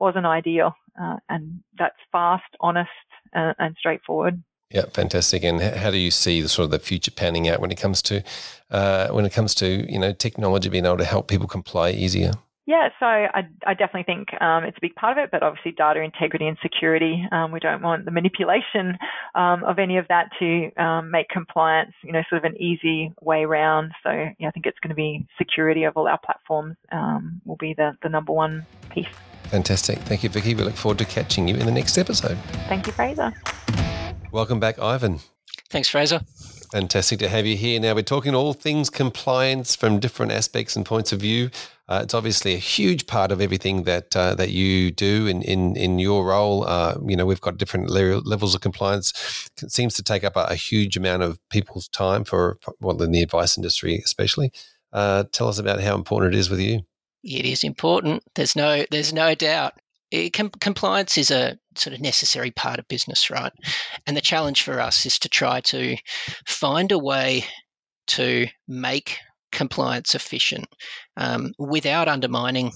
[0.00, 2.90] wasn't ideal, uh, and that's fast, honest,
[3.34, 4.42] uh, and straightforward.
[4.70, 5.44] Yeah, fantastic.
[5.44, 8.02] And how do you see the sort of the future panning out when it comes
[8.02, 8.24] to
[8.70, 12.32] uh, when it comes to you know technology being able to help people comply easier?
[12.66, 15.72] Yeah, so I, I definitely think um, it's a big part of it, but obviously
[15.72, 17.22] data integrity and security.
[17.30, 18.96] Um, we don't want the manipulation
[19.34, 23.12] um, of any of that to um, make compliance, you know, sort of an easy
[23.20, 23.92] way around.
[24.02, 27.56] So yeah, I think it's going to be security of all our platforms um, will
[27.56, 29.06] be the, the number one piece.
[29.44, 29.98] Fantastic.
[29.98, 30.54] Thank you, Vicky.
[30.54, 32.38] We look forward to catching you in the next episode.
[32.66, 33.34] Thank you, Fraser.
[34.32, 35.22] Welcome back, Ivon.
[35.68, 36.20] Thanks, Fraser.
[36.74, 37.78] Fantastic to have you here.
[37.78, 41.50] Now, we're talking all things compliance from different aspects and points of view.
[41.88, 45.76] Uh, it's obviously a huge part of everything that uh, that you do in in,
[45.76, 46.66] in your role.
[46.66, 49.12] Uh, you know, we've got different le- levels of compliance.
[49.62, 53.12] It seems to take up a, a, huge amount of people's time for well, in
[53.12, 54.50] the advice industry, especially.
[54.92, 56.80] Uh, tell us about how important it is with you.
[57.22, 58.24] It is important.
[58.34, 59.74] There's no there's no doubt
[60.60, 63.52] compliance is a sort of necessary part of business, right?
[64.06, 65.96] And the challenge for us is to try to
[66.46, 67.44] find a way
[68.08, 69.18] to make
[69.52, 70.66] compliance efficient
[71.16, 72.72] um, without undermining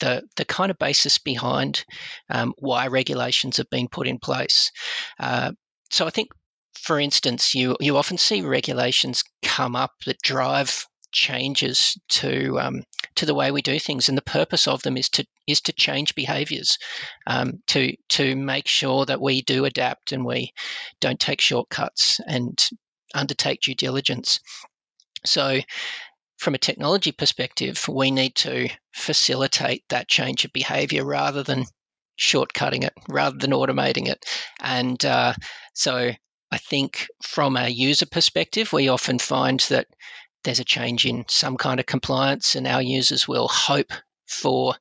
[0.00, 1.84] the, the kind of basis behind
[2.30, 4.70] um, why regulations have been put in place.
[5.18, 5.52] Uh,
[5.90, 6.28] so I think,
[6.74, 12.82] for instance, you you often see regulations come up that drive changes to um,
[13.16, 15.72] to the way we do things, and the purpose of them is to is to
[15.72, 16.78] change behaviours,
[17.26, 20.52] um, to to make sure that we do adapt and we
[21.00, 22.58] don't take shortcuts and
[23.14, 24.38] undertake due diligence.
[25.24, 25.60] So,
[26.38, 31.66] from a technology perspective, we need to facilitate that change of behaviour rather than
[32.18, 34.24] shortcutting it, rather than automating it,
[34.60, 35.34] and uh,
[35.74, 36.12] so.
[36.52, 39.86] I think from a user perspective, we often find that
[40.44, 43.92] there's a change in some kind of compliance, and our users will hope
[44.26, 44.74] for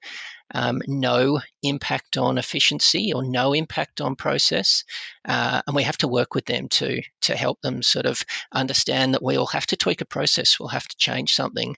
[0.53, 4.83] um, no impact on efficiency or no impact on process,
[5.25, 9.13] uh, and we have to work with them to to help them sort of understand
[9.13, 11.75] that we all have to tweak a process, we'll have to change something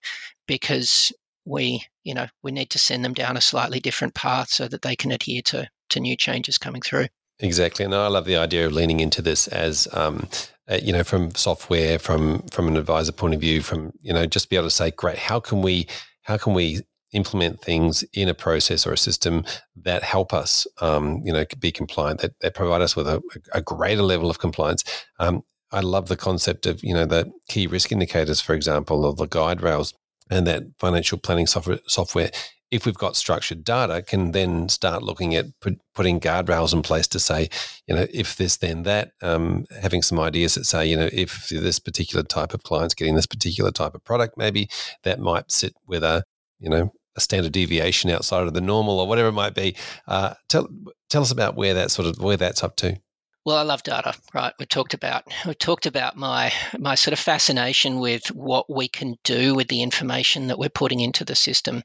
[0.47, 1.11] because
[1.45, 4.81] we you know we need to send them down a slightly different path so that
[4.81, 7.07] they can adhere to to new changes coming through.
[7.41, 10.27] Exactly, and I love the idea of leaning into this as um,
[10.69, 14.25] uh, you know, from software, from from an advisor point of view, from you know,
[14.25, 15.87] just be able to say, great, how can we
[16.23, 16.81] how can we
[17.13, 19.43] implement things in a process or a system
[19.75, 23.21] that help us, um, you know, be compliant, that, that provide us with a,
[23.53, 24.83] a greater level of compliance.
[25.19, 29.13] Um, I love the concept of, you know, the key risk indicators, for example, or
[29.13, 29.93] the guide rails
[30.29, 32.31] and that financial planning software, software
[32.71, 37.07] if we've got structured data, can then start looking at put, putting guardrails in place
[37.09, 37.49] to say,
[37.85, 41.49] you know, if this, then that, um, having some ideas that say, you know, if
[41.49, 44.69] this particular type of client's getting this particular type of product, maybe
[45.03, 46.23] that might sit with a,
[46.59, 49.75] you know, a standard deviation outside of the normal or whatever it might be.
[50.07, 50.69] Uh, tell,
[51.09, 52.97] tell us about where that sort of, where that's up to.
[53.43, 54.53] Well, I love data, right?
[54.59, 59.15] We talked about we talked about my my sort of fascination with what we can
[59.23, 61.81] do with the information that we're putting into the system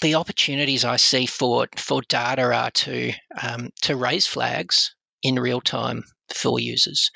[0.00, 5.60] the opportunities I see for for data are to um, to raise flags in real
[5.60, 7.10] time for users.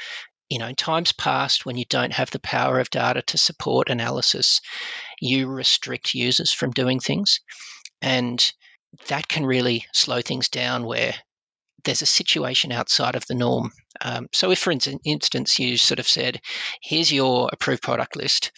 [0.48, 3.88] You know, in times past when you don't have the power of data to support
[3.88, 4.60] analysis,
[5.20, 7.40] you restrict users from doing things,
[8.00, 8.52] and
[9.08, 11.14] that can really slow things down where
[11.84, 13.72] there's a situation outside of the norm.
[14.02, 16.40] Um, so, if, for instance, you sort of said,
[16.82, 18.52] "Here's your approved product list,"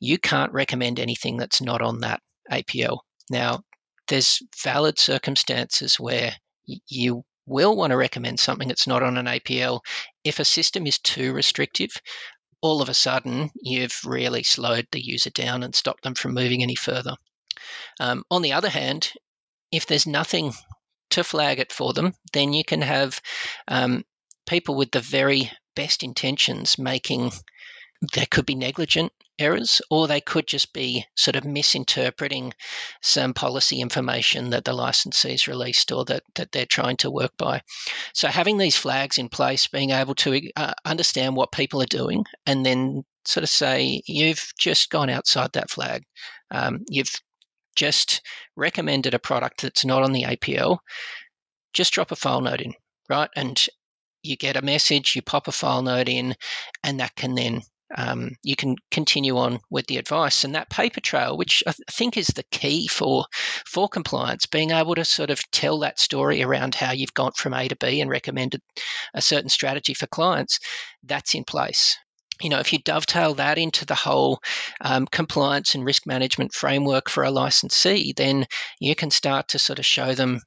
[0.00, 2.20] you can't recommend anything that's not on that
[2.50, 2.98] APL
[3.30, 3.62] now,
[4.08, 6.34] there's valid circumstances where
[6.66, 9.80] you will want to recommend something that's not on an APL.
[10.24, 11.90] If a system is too restrictive,
[12.60, 16.62] all of a sudden you've really slowed the user down and stopped them from moving
[16.62, 17.14] any further.
[18.00, 19.12] Um, on the other hand,
[19.72, 20.52] if there's nothing
[21.10, 23.20] to flag it for them, then you can have
[23.68, 24.04] um,
[24.46, 27.30] people with the very best intentions making
[28.12, 32.52] there could be negligent errors, or they could just be sort of misinterpreting
[33.02, 37.60] some policy information that the licensee's released or that, that they're trying to work by.
[38.14, 42.24] So, having these flags in place, being able to uh, understand what people are doing,
[42.46, 46.02] and then sort of say, you've just gone outside that flag.
[46.50, 47.12] Um, you've
[47.76, 48.22] just
[48.56, 50.78] recommended a product that's not on the APL.
[51.72, 52.74] Just drop a file note in,
[53.08, 53.30] right?
[53.36, 53.62] And
[54.22, 56.34] you get a message, you pop a file note in,
[56.82, 57.62] and that can then
[57.96, 62.16] um, you can continue on with the advice and that paper trail, which I think
[62.16, 63.24] is the key for
[63.66, 67.54] for compliance, being able to sort of tell that story around how you've gone from
[67.54, 68.60] A to B and recommended
[69.14, 70.58] a certain strategy for clients.
[71.02, 71.96] That's in place.
[72.40, 74.40] You know, if you dovetail that into the whole
[74.80, 78.46] um, compliance and risk management framework for a licensee, then
[78.78, 80.40] you can start to sort of show them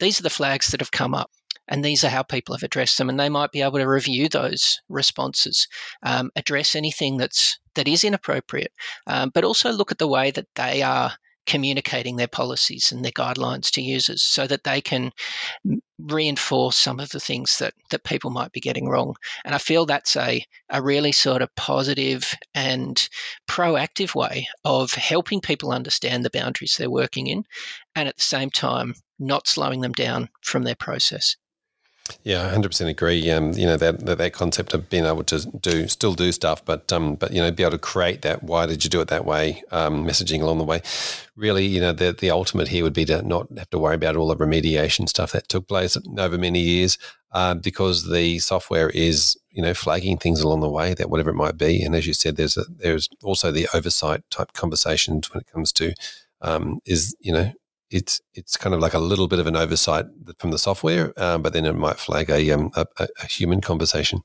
[0.00, 1.30] these are the flags that have come up
[1.68, 4.28] and these are how people have addressed them and they might be able to review
[4.28, 5.68] those responses
[6.02, 8.72] um, address anything that's that is inappropriate
[9.06, 11.12] um, but also look at the way that they are
[11.46, 15.12] communicating their policies and their guidelines to users so that they can
[15.98, 19.14] reinforce some of the things that, that people might be getting wrong.
[19.44, 23.08] And I feel that's a, a really sort of positive and
[23.48, 27.44] proactive way of helping people understand the boundaries they're working in
[27.94, 31.36] and at the same time not slowing them down from their process.
[32.24, 33.30] Yeah, hundred percent agree.
[33.30, 36.64] Um, you know that, that, that concept of being able to do still do stuff,
[36.64, 38.42] but um, but you know be able to create that.
[38.42, 39.62] Why did you do it that way?
[39.70, 40.82] Um, messaging along the way.
[41.36, 44.16] Really, you know, the the ultimate here would be to not have to worry about
[44.16, 46.98] all the remediation stuff that took place over many years,
[47.32, 51.34] uh, because the software is you know flagging things along the way that whatever it
[51.34, 51.82] might be.
[51.82, 55.72] And as you said, there's a, there's also the oversight type conversations when it comes
[55.74, 55.94] to
[56.42, 57.52] um, is you know
[57.90, 60.06] it's it's kind of like a little bit of an oversight
[60.38, 64.20] from the software, um, but then it might flag a, um, a, a human conversation.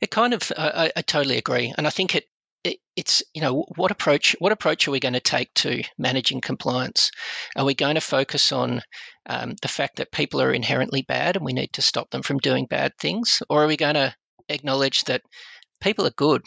[0.00, 2.24] It kind of, I, I, totally agree, and I think it,
[2.62, 6.40] it, it's you know what approach what approach are we going to take to managing
[6.40, 7.10] compliance?
[7.56, 8.82] Are we going to focus on
[9.28, 12.38] um, the fact that people are inherently bad and we need to stop them from
[12.38, 14.14] doing bad things, or are we going to
[14.48, 15.22] acknowledge that
[15.80, 16.42] people are good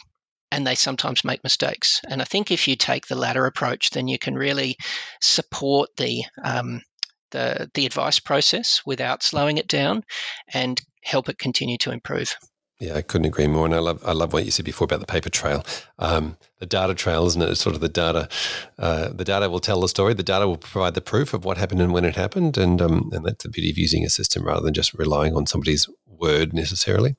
[0.52, 2.00] and they sometimes make mistakes.
[2.08, 4.76] And I think if you take the latter approach, then you can really
[5.20, 6.82] support the um,
[7.30, 10.02] the the advice process without slowing it down,
[10.52, 12.36] and help it continue to improve.
[12.80, 13.66] Yeah, I couldn't agree more.
[13.66, 15.64] And I love I love what you said before about the paper trail,
[15.98, 17.50] um, the data trail, isn't it?
[17.50, 18.26] It's sort of the data.
[18.78, 20.14] Uh, the data will tell the story.
[20.14, 23.10] The data will provide the proof of what happened and when it happened, and um,
[23.12, 26.54] and that's the beauty of using a system rather than just relying on somebody's word
[26.54, 27.16] necessarily.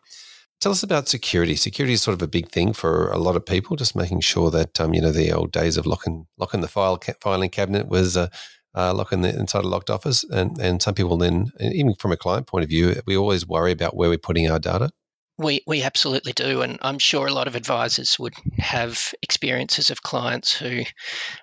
[0.62, 1.56] Tell us about security.
[1.56, 3.76] Security is sort of a big thing for a lot of people.
[3.76, 7.00] Just making sure that um, you know the old days of locking locking the file
[7.00, 8.28] ca- filing cabinet was uh,
[8.76, 12.18] uh, locking the inside a locked office, and and some people then, even from a
[12.18, 14.92] client point of view, we always worry about where we're putting our data.
[15.40, 20.04] We we absolutely do, and I'm sure a lot of advisors would have experiences of
[20.04, 20.84] clients who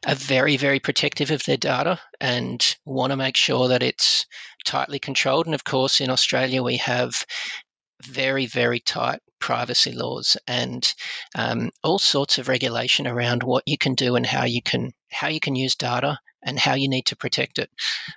[0.06, 4.26] are very very protective of their data and want to make sure that it's
[4.64, 5.46] tightly controlled.
[5.46, 7.24] And of course, in Australia, we have
[8.04, 10.94] very, very tight privacy laws and
[11.36, 15.28] um, all sorts of regulation around what you can do and how you can how
[15.28, 17.70] you can use data and how you need to protect it.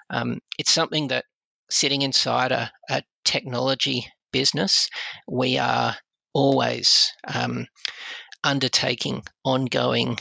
[0.09, 1.25] Um, it's something that
[1.69, 4.89] sitting inside a, a, technology business,
[5.27, 5.95] we are
[6.33, 7.67] always um,
[8.43, 10.17] undertaking ongoing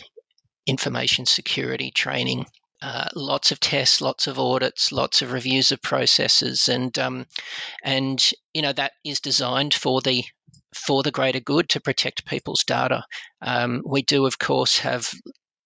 [0.66, 2.44] information security training
[2.82, 7.26] uh, lots of tests, lots of audits, lots of reviews of processes, and um,
[7.84, 10.24] and you know that is designed for the
[10.74, 13.04] for the greater good to protect people's data.
[13.42, 15.10] Um, we do, of course, have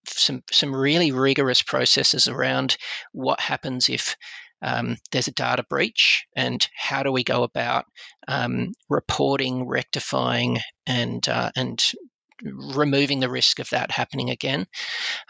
[0.06, 2.76] some some really rigorous processes around
[3.12, 4.16] what happens if
[4.62, 7.84] um, there's a data breach and how do we go about
[8.28, 11.84] um, reporting, rectifying, and uh, and
[12.42, 14.66] removing the risk of that happening again.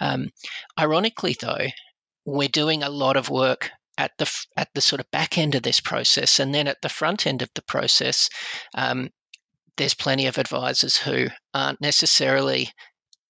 [0.00, 0.30] Um,
[0.78, 1.68] ironically, though,
[2.24, 5.62] we're doing a lot of work at the at the sort of back end of
[5.62, 8.28] this process, and then at the front end of the process,
[8.74, 9.10] um,
[9.76, 12.70] there's plenty of advisors who aren't necessarily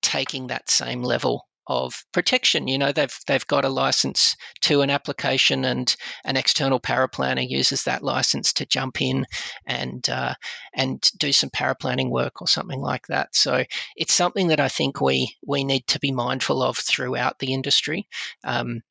[0.03, 2.68] taking that same level of protection.
[2.68, 5.94] You know, they've they've got a license to an application, and
[6.24, 9.26] an external paraplanner uses that license to jump in
[9.66, 10.34] and uh,
[10.74, 13.34] and do some paraplanning work or something like that.
[13.34, 13.64] So
[13.96, 18.08] it's something that I think we we need to be mindful of throughout the industry.
[18.44, 18.82] Um,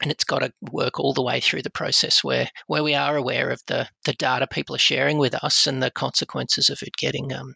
[0.00, 3.16] and it's got to work all the way through the process where, where we are
[3.16, 6.96] aware of the, the data people are sharing with us and the consequences of it
[6.96, 7.54] getting um,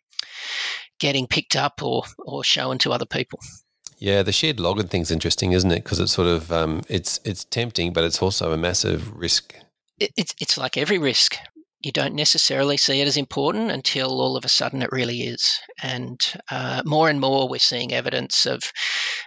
[0.99, 3.41] getting picked up or, or shown to other people.
[3.99, 5.83] Yeah, the shared login thing's interesting, isn't it?
[5.83, 9.55] Because it's sort of um, it's it's tempting, but it's also a massive risk.
[9.99, 11.37] It, it's it's like every risk.
[11.81, 15.59] You don't necessarily see it as important until all of a sudden it really is.
[15.83, 16.21] And
[16.51, 18.63] uh, more and more, we're seeing evidence of,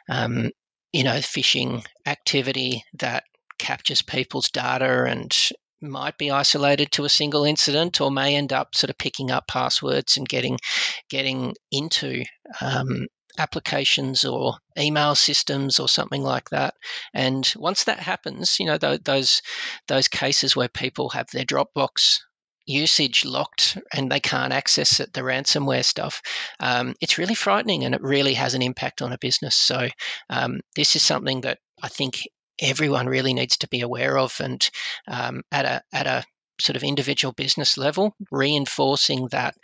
[0.09, 0.51] um,
[0.91, 3.23] you know, phishing activity that
[3.59, 5.35] captures people's data and
[5.81, 9.47] might be isolated to a single incident or may end up sort of picking up
[9.47, 10.57] passwords and getting
[11.09, 12.23] getting into
[12.61, 13.07] um,
[13.39, 16.73] applications or email systems or something like that.
[17.13, 19.41] And once that happens, you know th- those
[19.87, 22.19] those cases where people have their Dropbox
[22.65, 26.21] usage locked and they can't access it, the ransomware stuff,
[26.59, 29.55] um, it's really frightening and it really has an impact on a business.
[29.55, 29.87] So
[30.29, 32.21] um, this is something that I think
[32.61, 34.69] everyone really needs to be aware of and
[35.07, 36.23] um, at a at a
[36.61, 39.55] sort of individual business level, reinforcing that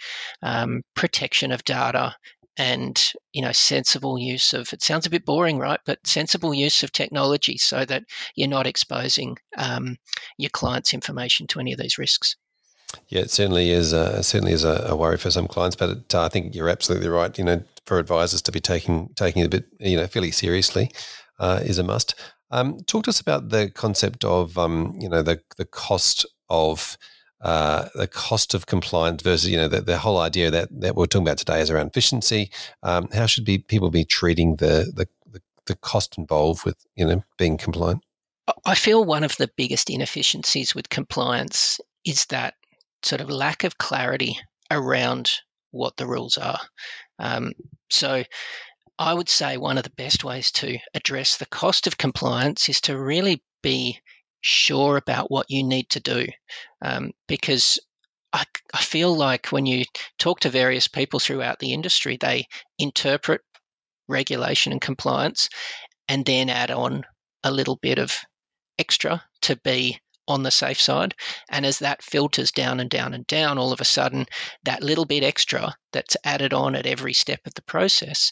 [0.42, 2.16] um, protection of data
[2.58, 6.84] and you know sensible use of it sounds a bit boring right but sensible use
[6.84, 8.04] of technology so that
[8.36, 9.98] you're not exposing um,
[10.38, 12.36] your clients information to any of these risks.
[13.10, 16.16] Yeah it certainly is uh, certainly is a, a, worry for some clients but it,
[16.16, 17.38] uh, i think you're absolutely right.
[17.38, 20.92] You know for advisors to be taking taking it a bit you know fairly seriously
[21.40, 22.16] uh, is a must.
[22.52, 26.98] Um, talk to us about the concept of um, you know the the cost of
[27.42, 31.06] uh, the cost of compliance versus you know the, the whole idea that, that we're
[31.06, 32.50] talking about today is around efficiency.
[32.84, 37.06] Um, how should be people be treating the, the, the the cost involved with you
[37.06, 38.04] know being compliant?
[38.66, 42.54] I feel one of the biggest inefficiencies with compliance is that
[43.04, 45.32] sort of lack of clarity around
[45.72, 46.60] what the rules are.
[47.20, 47.54] Um,
[47.90, 48.24] so
[48.98, 52.80] I would say one of the best ways to address the cost of compliance is
[52.82, 54.00] to really be
[54.46, 56.28] sure about what you need to do.
[56.82, 57.80] Um, because
[58.32, 58.44] I,
[58.74, 59.86] I feel like when you
[60.20, 62.46] talk to various people throughout the industry, they
[62.78, 63.42] interpret
[64.08, 65.50] regulation and compliance
[66.08, 67.06] and then add on
[67.44, 68.14] a little bit of
[68.78, 71.16] extra to be on the safe side.
[71.50, 74.28] And as that filters down and down and down, all of a sudden,
[74.64, 78.32] that little bit extra that's added on at every step of the process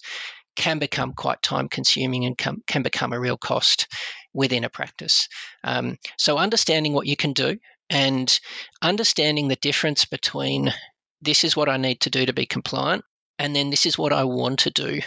[0.56, 3.88] can become quite time consuming and com- can become a real cost
[4.34, 5.28] within a practice.
[5.64, 7.58] Um, so, understanding what you can do
[7.90, 8.40] and
[8.82, 10.74] understanding the difference between
[11.22, 13.04] this is what I need to do to be compliant,
[13.40, 15.02] and then this is what I want to do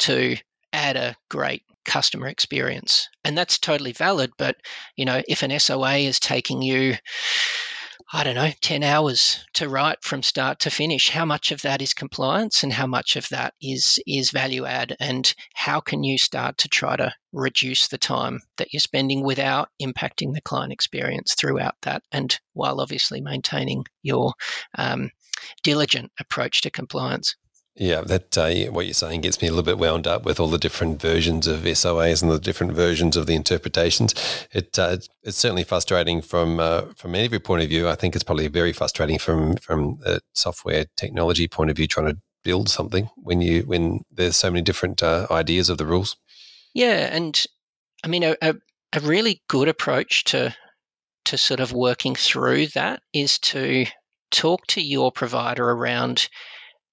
[0.00, 0.36] to
[0.72, 3.08] add a great customer experience.
[3.24, 4.32] And that's totally valid.
[4.38, 4.56] But,
[4.96, 6.96] you know, if an SOA is taking you,
[8.12, 11.80] I don't know, 10 hours to write from start to finish, how much of that
[11.80, 14.96] is compliance and how much of that is, is value add?
[15.00, 19.70] And how can you start to try to reduce the time that you're spending without
[19.80, 22.02] impacting the client experience throughout that?
[22.12, 24.34] And while obviously maintaining your
[24.76, 25.10] um,
[25.62, 27.36] diligent approach to compliance.
[27.76, 30.46] Yeah, that uh, what you're saying gets me a little bit wound up with all
[30.46, 34.14] the different versions of SOAs and the different versions of the interpretations.
[34.52, 37.88] It uh, it's certainly frustrating from uh, from every point of view.
[37.88, 42.14] I think it's probably very frustrating from from a software technology point of view trying
[42.14, 46.16] to build something when you when there's so many different uh, ideas of the rules.
[46.74, 47.44] Yeah, and
[48.04, 48.54] I mean a, a,
[48.92, 50.54] a really good approach to
[51.24, 53.86] to sort of working through that is to
[54.30, 56.28] talk to your provider around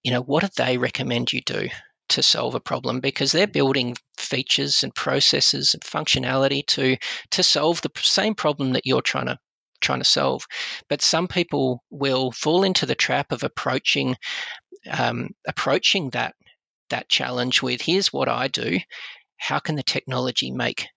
[0.03, 1.69] you know, what do they recommend you do
[2.09, 2.99] to solve a problem?
[2.99, 6.97] Because they're building features and processes and functionality to
[7.31, 9.37] to solve the same problem that you're trying to
[9.81, 10.45] trying to solve.
[10.89, 14.15] But some people will fall into the trap of approaching
[14.89, 16.35] um, approaching that
[16.89, 18.79] that challenge with here's what I do.
[19.37, 20.87] How can the technology make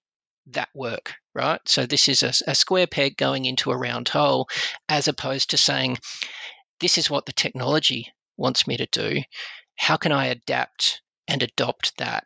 [0.48, 1.14] that work?
[1.34, 1.61] Right.
[1.66, 4.48] So this is a, a square peg going into a round hole,
[4.88, 5.98] as opposed to saying
[6.80, 9.22] this is what the technology wants me to do,
[9.76, 12.24] how can I adapt and adopt that?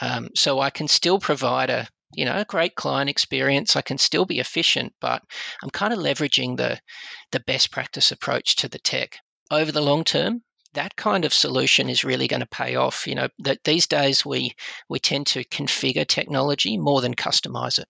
[0.00, 3.76] Um, so I can still provide a you know a great client experience.
[3.76, 5.22] I can still be efficient, but
[5.62, 6.80] I'm kind of leveraging the
[7.32, 9.18] the best practice approach to the tech
[9.50, 10.42] over the long term
[10.74, 13.06] that kind of solution is really going to pay off.
[13.06, 14.54] You know, that these days we
[14.88, 17.88] we tend to configure technology more than customize it.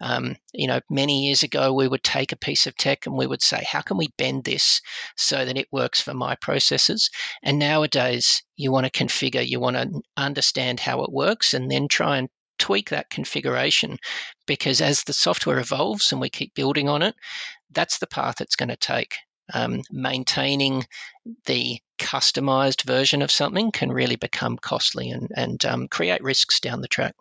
[0.00, 3.26] Um, you know, many years ago we would take a piece of tech and we
[3.26, 4.80] would say, how can we bend this
[5.16, 7.10] so that it works for my processes?
[7.42, 11.88] And nowadays you want to configure, you want to understand how it works, and then
[11.88, 13.98] try and tweak that configuration
[14.46, 17.14] because as the software evolves and we keep building on it,
[17.70, 19.16] that's the path it's going to take
[19.54, 20.86] um, maintaining
[21.46, 26.80] the customized version of something can really become costly and, and um, create risks down
[26.80, 27.14] the track.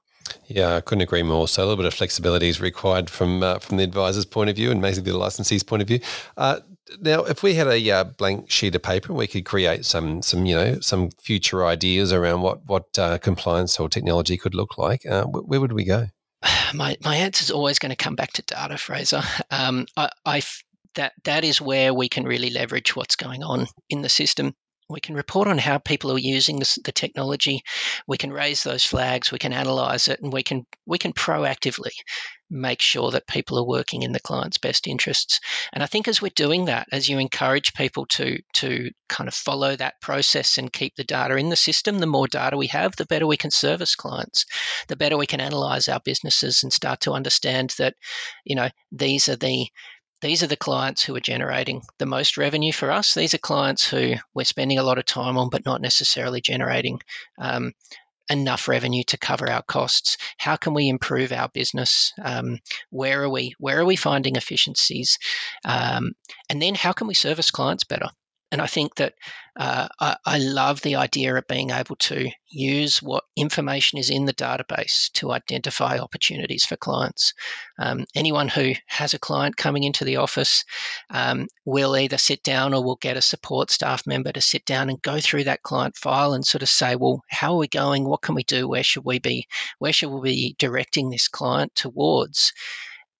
[0.47, 1.47] Yeah, I couldn't agree more.
[1.47, 4.55] So a little bit of flexibility is required from uh, from the advisor's point of
[4.55, 5.99] view and maybe the licensee's point of view.
[6.35, 6.61] Uh,
[6.99, 10.21] now, if we had a uh, blank sheet of paper and we could create some
[10.21, 14.77] some you know some future ideas around what what uh, compliance or technology could look
[14.77, 16.07] like, uh, where would we go?
[16.73, 19.21] My my answer is always going to come back to data, Fraser.
[19.51, 20.41] Um, I, I
[20.95, 24.53] that that is where we can really leverage what's going on in the system.
[24.87, 27.63] We can report on how people are using this, the technology.
[28.07, 29.31] We can raise those flags.
[29.31, 31.91] We can analyze it, and we can we can proactively
[32.51, 35.39] make sure that people are working in the client's best interests.
[35.73, 39.33] And I think as we're doing that, as you encourage people to to kind of
[39.33, 42.95] follow that process and keep the data in the system, the more data we have,
[42.95, 44.45] the better we can service clients,
[44.87, 47.95] the better we can analyze our businesses and start to understand that,
[48.45, 49.67] you know, these are the
[50.25, 53.13] these are the clients who are generating the most revenue for us.
[53.13, 56.99] These are clients who we're spending a lot of time on, but not necessarily generating
[57.37, 57.73] um,
[58.27, 60.17] enough revenue to cover our costs.
[60.39, 62.11] How can we improve our business?
[62.19, 62.57] Um,
[62.89, 63.53] where are we?
[63.59, 65.19] Where are we finding efficiencies?
[65.63, 66.13] Um,
[66.49, 68.09] and then how can we service clients better?
[68.51, 69.15] And I think that
[69.57, 74.25] uh, I, I, love the idea of being able to use what information is in
[74.25, 77.33] the database to identify opportunities for clients.
[77.79, 80.63] Um, anyone who has a client coming into the office
[81.09, 84.89] um, will either sit down or will get a support staff member to sit down
[84.89, 88.07] and go through that client file and sort of say, well, how are we going?
[88.07, 88.67] What can we do?
[88.67, 89.47] Where should we be?
[89.79, 92.53] Where should we be directing this client towards?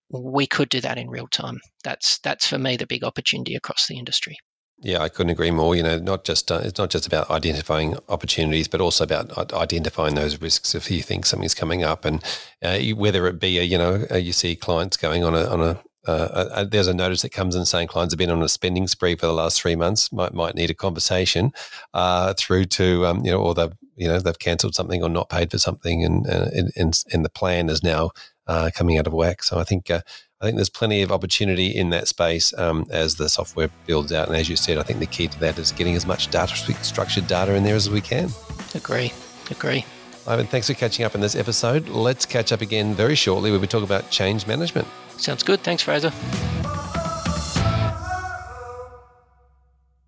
[0.09, 1.59] We could do that in real time.
[1.83, 4.37] That's that's for me the big opportunity across the industry.
[4.79, 5.75] Yeah, I couldn't agree more.
[5.75, 10.15] You know, not just uh, it's not just about identifying opportunities, but also about identifying
[10.15, 12.23] those risks if you think something's coming up, and
[12.61, 15.81] uh, whether it be a, you know you see clients going on a on a,
[16.05, 19.15] uh, there's a notice that comes in saying clients have been on a spending spree
[19.15, 21.53] for the last three months, might might need a conversation
[21.93, 25.29] uh, through to um, you know, or they've you know they've cancelled something or not
[25.29, 28.11] paid for something, and and, and, and the plan is now
[28.47, 29.41] uh, coming out of whack.
[29.41, 30.01] So I think uh,
[30.41, 34.27] I think there's plenty of opportunity in that space um, as the software builds out.
[34.27, 36.55] And as you said, I think the key to that is getting as much data,
[36.83, 38.29] structured data in there as we can.
[38.73, 39.13] Agree.
[39.49, 39.85] Agree.
[40.25, 41.87] Ivon, thanks for catching up in this episode.
[41.87, 44.87] Let's catch up again very shortly where we talk about change management.
[45.17, 45.61] Sounds good.
[45.61, 46.11] Thanks, Fraser.